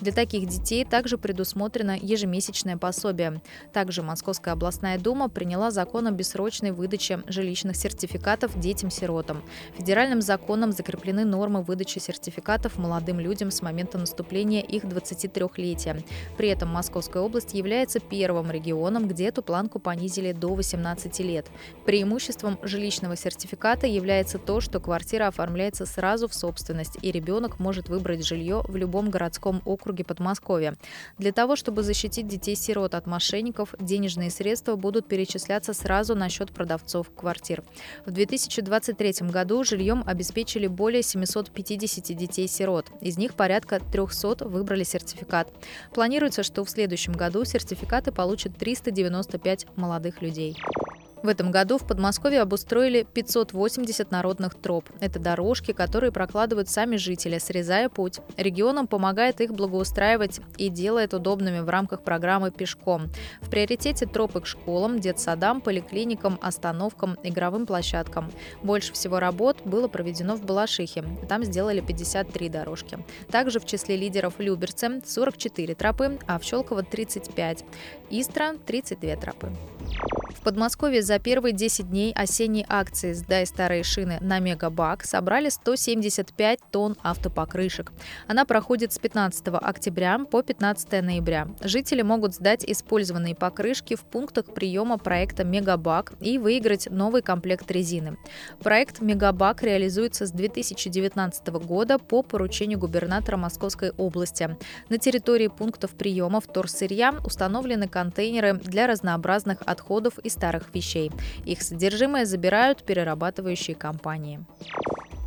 Для 0.01 0.13
таких 0.13 0.49
детей 0.49 0.85
также 0.85 1.19
предусмотрено 1.19 1.97
ежемесячное 2.01 2.77
пособие. 2.77 3.41
Также 3.73 4.03
Московская 4.03 4.53
областная 4.53 4.99
дума 4.99 5.29
приняла 5.29 5.71
закон 5.71 6.07
о 6.07 6.11
бессрочной 6.11 6.73
выдаче 6.73 7.23
жилищных 7.27 7.77
сертификатов 7.77 8.59
детям-сиротам. 8.59 9.43
Федеральным 9.77 10.21
законом 10.21 10.73
закреплены 10.73 11.25
нормы 11.25 11.63
выдачи 11.63 11.99
сертификатов 11.99 12.79
молодым 12.79 13.21
людям 13.21 13.51
с 13.51 13.63
момента 13.63 13.99
наступления 13.99 14.63
их 14.63 14.85
23-летия. 14.85 16.05
При 16.37 16.49
этом 16.49 16.69
Московская 16.69 17.23
область 17.23 17.55
является 17.55 18.01
первым 18.01 18.51
регионом, 18.51 19.09
где 19.09 19.29
эту 19.29 19.43
планку 19.43 19.79
понизили 19.79 20.33
до 20.33 20.55
18 20.55 21.21
лет. 21.21 21.47
Преимуществом 21.87 22.59
жилищного 22.63 23.17
сертификата 23.17 23.87
является 23.87 24.39
то, 24.39 24.61
что 24.61 24.81
квартира 24.81 25.29
оформляется 25.29 25.87
сразу 25.87 26.29
в 26.29 26.35
собственность, 26.35 26.99
и 27.03 27.13
ребенок 27.13 27.59
может 27.59 27.89
выбрать 27.89 28.27
жилье 28.27 28.63
в 28.67 28.77
любом 28.77 28.88
любом 28.89 29.11
городском 29.11 29.61
округе 29.67 30.03
Подмосковья. 30.03 30.75
Для 31.19 31.31
того, 31.33 31.57
чтобы 31.57 31.83
защитить 31.83 32.27
детей-сирот 32.27 32.95
от 32.95 33.07
мошенников, 33.07 33.75
денежные 33.79 34.31
средства 34.31 34.77
будут 34.77 35.07
перечисляться 35.07 35.75
сразу 35.75 36.15
на 36.15 36.31
счет 36.31 36.53
продавцов 36.53 37.11
квартир. 37.15 37.63
В 38.07 38.11
2023 38.11 39.29
году 39.29 39.63
жильем 39.63 40.03
обеспечили 40.07 40.67
более 40.67 41.03
750 41.03 42.17
детей-сирот. 42.17 42.87
Из 43.03 43.19
них 43.19 43.35
порядка 43.35 43.79
300 43.93 44.47
выбрали 44.49 44.85
сертификат. 44.85 45.53
Планируется, 45.93 46.43
что 46.43 46.65
в 46.65 46.71
следующем 46.71 47.13
году 47.13 47.45
сертификаты 47.45 48.11
получат 48.11 48.57
395 48.57 49.67
молодых 49.77 50.23
людей. 50.23 50.57
В 51.23 51.29
этом 51.29 51.51
году 51.51 51.79
в 51.79 51.87
Подмосковье 51.87 52.41
обустроили 52.41 53.03
580 53.03 54.11
народных 54.11 54.55
троп. 54.55 54.89
Это 55.01 55.19
дорожки, 55.19 55.73
которые 55.73 56.13
прокладывают 56.13 56.69
сами 56.69 56.97
жители, 56.97 57.39
срезая 57.39 57.89
путь. 57.89 58.21
Регионам 58.37 58.87
помогает 58.87 59.41
их 59.41 59.53
благоустраивать 59.53 60.41
и 60.57 60.69
делает 60.69 61.15
удобными 61.15 61.61
в 61.61 61.69
рамках 61.69 62.03
программы 62.03 62.51
«Пешком». 62.51 63.11
В 63.41 63.51
приоритете 63.51 64.07
тропы 64.07 64.41
к 64.41 64.47
школам, 64.47 65.01
детсадам, 65.01 65.61
поликлиникам, 65.61 66.39
остановкам, 66.41 67.17
игровым 67.25 67.67
площадкам. 67.67 68.31
Больше 68.63 68.93
всего 68.93 69.19
работ 69.19 69.59
было 69.65 69.89
проведено 69.89 70.37
в 70.37 70.43
Балашихе. 70.45 71.05
Там 71.29 71.45
сделали 71.45 71.81
53 71.81 72.49
дорожки. 72.49 72.99
Также 73.31 73.59
в 73.59 73.67
числе 73.67 73.97
лидеров 73.97 74.35
Люберцы 74.39 74.79
44 75.05 75.75
тропы, 75.75 76.19
а 76.27 76.39
в 76.39 76.45
Щелково 76.45 76.85
35. 76.85 77.65
Истра 78.11 78.55
32 78.65 79.17
тропы. 79.17 79.53
В 80.35 80.43
Подмосковье 80.43 81.03
за 81.09 81.19
первые 81.19 81.55
10 81.55 81.89
дней 81.89 82.13
осенней 82.13 82.67
акции 82.69 83.15
«Сдай 83.15 83.47
старые 83.47 83.83
шины» 83.83 84.19
на 84.21 84.41
Мегабак 84.41 85.07
собрали 85.07 85.49
175 85.49 86.59
тонн 86.71 86.97
автопокрышек. 87.03 87.93
Она 88.27 88.45
проходит 88.45 88.93
с 88.93 88.99
15 88.99 89.49
октября 89.55 90.19
по 90.19 90.43
15 90.43 91.03
ноября. 91.03 91.49
Жители 91.63 92.03
могут 92.03 92.35
сдать 92.35 92.63
использованные 92.63 93.35
покрышки 93.35 93.97
в 93.97 94.03
пунктах 94.03 94.53
приема 94.53 94.99
проекта 94.99 95.45
«Мегабак» 95.45 96.13
и 96.21 96.37
выиграть 96.37 96.91
новый 96.91 97.23
комплект 97.23 97.71
резины. 97.71 98.19
Проект 98.63 99.01
«Мегабак» 99.01 99.63
реализуется 99.63 100.27
с 100.27 100.31
2019 100.31 101.49
года 101.65 101.99
по 101.99 102.23
поручению 102.23 102.79
губернатора 102.79 103.39
Московской 103.39 103.93
области. 103.93 104.59
На 104.91 104.99
территории 104.99 105.49
пунктов 105.49 105.93
приема 105.93 106.43
вторсырья 106.43 107.15
установлены 107.25 107.89
контейнеры 107.89 108.53
для 108.53 108.87
разнообразных 108.87 109.63
отходов 109.65 110.19
и 110.19 110.29
старых 110.29 110.75
вещей. 110.75 110.98
Их 111.45 111.63
содержимое 111.63 112.25
забирают 112.27 112.83
перерабатывающие 112.83 113.77
компании. 113.77 114.45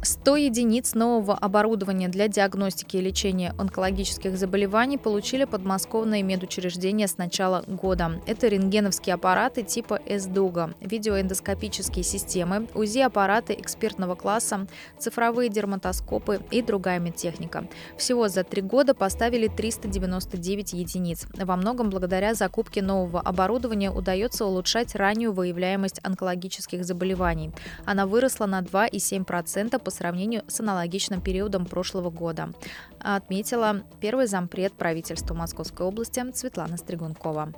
100 0.03 0.35
единиц 0.37 0.95
нового 0.95 1.35
оборудования 1.35 2.09
для 2.09 2.27
диагностики 2.27 2.97
и 2.97 3.01
лечения 3.01 3.53
онкологических 3.59 4.35
заболеваний 4.35 4.97
получили 4.97 5.45
подмосковные 5.45 6.23
медучреждения 6.23 7.05
с 7.07 7.19
начала 7.19 7.63
года. 7.67 8.19
Это 8.25 8.47
рентгеновские 8.47 9.13
аппараты 9.13 9.61
типа 9.61 9.99
СДУГа, 10.09 10.73
видеоэндоскопические 10.81 12.03
системы, 12.03 12.67
УЗИ-аппараты 12.73 13.53
экспертного 13.53 14.15
класса, 14.15 14.65
цифровые 14.97 15.49
дерматоскопы 15.49 16.41
и 16.49 16.63
другая 16.63 16.97
медтехника. 16.97 17.67
Всего 17.95 18.27
за 18.27 18.43
три 18.43 18.63
года 18.63 18.95
поставили 18.95 19.47
399 19.47 20.73
единиц. 20.73 21.27
Во 21.37 21.55
многом 21.55 21.91
благодаря 21.91 22.33
закупке 22.33 22.81
нового 22.81 23.21
оборудования 23.21 23.91
удается 23.91 24.45
улучшать 24.45 24.95
раннюю 24.95 25.31
выявляемость 25.31 25.99
онкологических 26.01 26.83
заболеваний. 26.83 27.51
Она 27.85 28.07
выросла 28.07 28.47
на 28.47 28.61
2,7% 28.61 29.77
по 29.77 29.90
по 29.91 29.97
сравнению 29.97 30.43
с 30.47 30.61
аналогичным 30.61 31.19
периодом 31.19 31.65
прошлого 31.65 32.09
года, 32.09 32.53
отметила 32.99 33.81
первый 33.99 34.25
зампред 34.25 34.71
правительства 34.71 35.33
Московской 35.33 35.85
области 35.85 36.23
Светлана 36.33 36.77
Стригункова. 36.77 37.51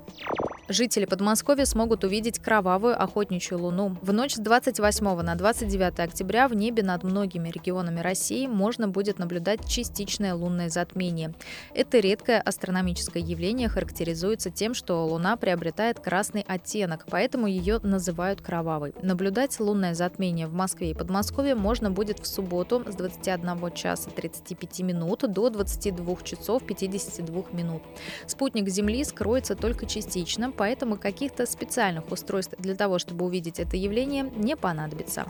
Жители 0.74 1.06
Подмосковья 1.06 1.66
смогут 1.66 2.04
увидеть 2.04 2.40
кровавую 2.40 3.00
охотничью 3.00 3.60
луну. 3.60 3.96
В 4.02 4.12
ночь 4.12 4.34
с 4.34 4.40
28 4.40 5.22
на 5.22 5.36
29 5.36 6.00
октября 6.00 6.48
в 6.48 6.56
небе 6.56 6.82
над 6.82 7.04
многими 7.04 7.50
регионами 7.50 8.00
России 8.00 8.48
можно 8.48 8.88
будет 8.88 9.20
наблюдать 9.20 9.70
частичное 9.70 10.34
лунное 10.34 10.70
затмение. 10.70 11.36
Это 11.76 12.00
редкое 12.00 12.42
астрономическое 12.42 13.22
явление 13.22 13.70
характеризуется 13.70 14.50
тем, 14.50 14.74
что 14.74 15.06
Луна 15.06 15.38
приобретает 15.38 16.00
красный 16.00 16.42
оттенок, 16.42 17.06
поэтому 17.08 17.46
ее 17.46 17.80
называют 17.84 18.42
кровавой. 18.42 18.96
Наблюдать 19.04 19.60
лунное 19.60 19.94
затмение 19.94 20.48
в 20.48 20.54
Москве 20.54 20.90
и 20.90 20.94
Подмосковье 20.96 21.54
можно 21.54 21.92
будет 21.92 22.18
в 22.18 22.26
субботу 22.26 22.84
с 22.88 22.96
21 22.96 23.72
часа 23.74 24.10
35 24.10 24.80
минут 24.80 25.32
до 25.32 25.52
22 25.52 26.16
часов 26.24 26.66
52 26.66 27.44
минут. 27.52 27.84
Спутник 28.26 28.68
Земли 28.70 29.04
скроется 29.04 29.56
только 29.56 29.86
частично, 29.86 30.52
поэтому 30.64 30.96
каких-то 30.96 31.46
специальных 31.46 32.10
устройств 32.10 32.54
для 32.58 32.74
того, 32.74 32.98
чтобы 32.98 33.26
увидеть 33.26 33.60
это 33.60 33.76
явление, 33.76 34.32
не 34.38 34.56
понадобится. 34.56 35.26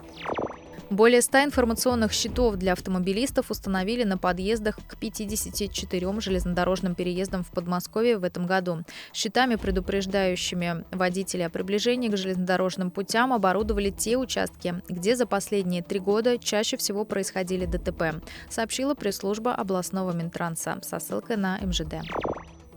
Более 0.92 1.24
100 1.24 1.46
информационных 1.46 2.12
щитов 2.12 2.58
для 2.58 2.74
автомобилистов 2.74 3.50
установили 3.50 4.04
на 4.04 4.20
подъездах 4.20 4.78
к 4.88 4.96
54 4.96 6.22
железнодорожным 6.22 6.94
переездам 6.94 7.44
в 7.44 7.50
Подмосковье 7.50 8.20
в 8.20 8.24
этом 8.24 8.46
году. 8.46 8.84
Щитами, 9.12 9.56
предупреждающими 9.56 10.86
водителей 10.92 11.48
о 11.48 11.50
приближении 11.50 12.10
к 12.10 12.18
железнодорожным 12.18 12.92
путям, 12.92 13.34
оборудовали 13.34 13.90
те 13.90 14.18
участки, 14.18 14.84
где 14.88 15.16
за 15.16 15.26
последние 15.26 15.82
три 15.82 16.00
года 16.00 16.38
чаще 16.38 16.78
всего 16.78 17.06
происходили 17.06 17.66
ДТП, 17.66 18.22
сообщила 18.52 18.94
пресс-служба 18.94 19.56
областного 19.56 20.12
Минтранса 20.12 20.78
со 20.84 21.00
ссылкой 21.00 21.38
на 21.38 21.58
МЖД. 21.58 21.96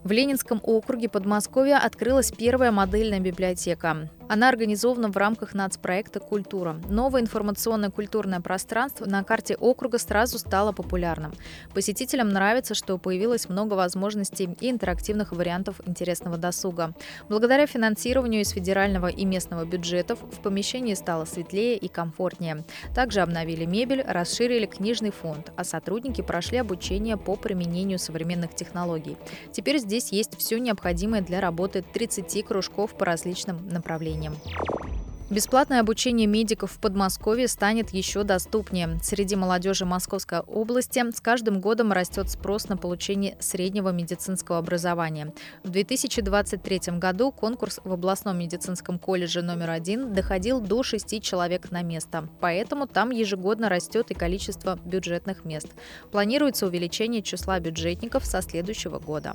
В 0.07 0.13
Ленинском 0.13 0.61
округе 0.63 1.09
Подмосковья 1.09 1.79
открылась 1.79 2.31
первая 2.31 2.71
модельная 2.71 3.19
библиотека. 3.19 4.09
Она 4.29 4.49
организована 4.49 5.09
в 5.09 5.17
рамках 5.17 5.55
нацпроекта 5.55 6.19
«Культура». 6.19 6.81
Новое 6.89 7.21
информационное 7.21 7.91
культурное 7.91 8.41
пространство 8.41 9.05
на 9.05 9.23
карте 9.23 9.55
округа 9.55 9.99
сразу 9.99 10.41
стало 10.41 10.73
популярным. 10.73 11.33
Посетителям 11.75 12.31
нравится, 12.31 12.75
что 12.75 12.99
появилось 12.99 13.49
много 13.49 13.75
возможностей 13.75 14.49
и 14.61 14.71
интерактивных 14.71 15.31
вариантов 15.31 15.81
интересного 15.87 16.39
досуга. 16.39 16.93
Благодаря 17.29 17.69
финансированию 17.69 18.41
из 18.41 18.51
федерального 18.51 19.07
и 19.07 19.25
местного 19.25 19.65
бюджетов 19.65 20.19
в 20.21 20.41
помещении 20.43 20.95
стало 20.95 21.25
светлее 21.25 21.77
и 21.77 21.87
комфортнее. 21.87 22.65
Также 22.97 23.21
обновили 23.21 23.65
мебель, 23.65 24.03
расширили 24.03 24.67
книжный 24.67 25.13
фонд, 25.13 25.53
а 25.57 25.63
сотрудники 25.63 26.21
прошли 26.21 26.59
обучение 26.59 27.17
по 27.17 27.37
применению 27.37 28.01
современных 28.01 28.57
технологий. 28.57 29.17
Теперь 29.53 29.79
здесь 29.79 30.11
есть 30.11 30.37
все 30.37 30.59
необходимое 30.59 31.21
для 31.21 31.41
работы 31.41 31.83
30 31.83 32.45
кружков 32.45 32.97
по 32.99 33.05
различным 33.05 33.69
направлениям 33.69 34.16
населением. 34.17 34.37
Бесплатное 35.29 35.81
обучение 35.81 36.29
медиков 36.29 36.71
в 36.71 36.79
Подмосковье 36.79 37.49
станет 37.49 37.91
еще 37.91 38.23
доступнее. 38.23 39.01
Среди 39.03 39.35
молодежи 39.35 39.85
Московской 39.85 40.39
области 40.39 41.03
с 41.13 41.21
каждым 41.21 41.61
годом 41.61 41.91
растет 41.91 42.31
спрос 42.31 42.69
на 42.69 42.77
получение 42.77 43.37
среднего 43.41 43.89
медицинского 43.89 44.59
образования. 44.59 45.35
В 45.65 45.71
2023 45.71 46.99
году 46.99 47.33
конкурс 47.33 47.81
в 47.83 47.93
областном 47.93 48.39
медицинском 48.39 49.01
колледже 49.01 49.43
номер 49.43 49.71
один 49.71 50.15
доходил 50.15 50.61
до 50.61 50.85
6 50.85 51.21
человек 51.21 51.73
на 51.73 51.83
место. 51.83 52.29
Поэтому 52.39 52.87
там 52.87 53.11
ежегодно 53.11 53.69
растет 53.69 54.13
и 54.13 54.15
количество 54.15 54.79
бюджетных 54.85 55.45
мест. 55.45 55.67
Планируется 56.13 56.67
увеличение 56.67 57.21
числа 57.21 57.59
бюджетников 57.59 58.25
со 58.25 58.43
следующего 58.43 59.01
года. 59.01 59.35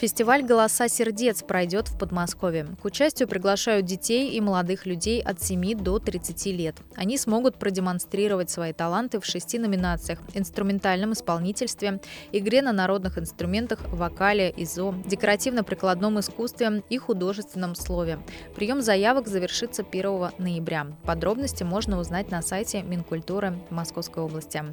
Фестиваль 0.00 0.42
«Голоса 0.42 0.88
сердец» 0.88 1.42
пройдет 1.42 1.88
в 1.88 1.98
Подмосковье. 1.98 2.66
К 2.80 2.86
участию 2.86 3.28
приглашают 3.28 3.84
детей 3.84 4.30
и 4.30 4.40
молодых 4.40 4.86
людей 4.86 5.20
от 5.20 5.42
7 5.42 5.74
до 5.74 5.98
30 5.98 6.46
лет. 6.46 6.74
Они 6.96 7.18
смогут 7.18 7.56
продемонстрировать 7.56 8.48
свои 8.48 8.72
таланты 8.72 9.20
в 9.20 9.26
шести 9.26 9.58
номинациях– 9.58 10.18
инструментальном 10.34 11.12
исполнительстве, 11.12 12.00
игре 12.32 12.62
на 12.62 12.72
народных 12.72 13.18
инструментах, 13.18 13.80
вокале, 13.88 14.54
ИЗО, 14.56 14.94
декоративно-прикладном 15.04 16.18
искусстве 16.20 16.82
и 16.88 16.96
художественном 16.96 17.74
слове. 17.74 18.20
Прием 18.56 18.80
заявок 18.80 19.28
завершится 19.28 19.82
1 19.82 20.30
ноября. 20.38 20.86
Подробности 21.04 21.62
можно 21.62 22.00
узнать 22.00 22.30
на 22.30 22.40
сайте 22.40 22.82
Минкультуры 22.82 23.52
Московской 23.68 24.22
области. 24.22 24.64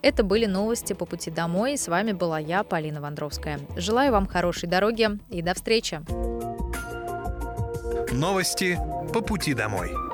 Это 0.00 0.22
были 0.22 0.46
новости 0.46 0.92
по 0.92 1.04
пути 1.06 1.30
домой. 1.30 1.76
С 1.76 1.88
вами 1.88 2.12
была 2.12 2.38
я, 2.38 2.62
Полина 2.62 3.00
Вандровская. 3.00 3.60
Желаю 3.76 4.12
вам 4.12 4.26
хорошей 4.26 4.68
дороги 4.68 5.08
и 5.30 5.42
до 5.42 5.54
встречи. 5.54 6.00
Новости 8.12 8.78
по 9.12 9.20
пути 9.20 9.54
домой. 9.54 10.07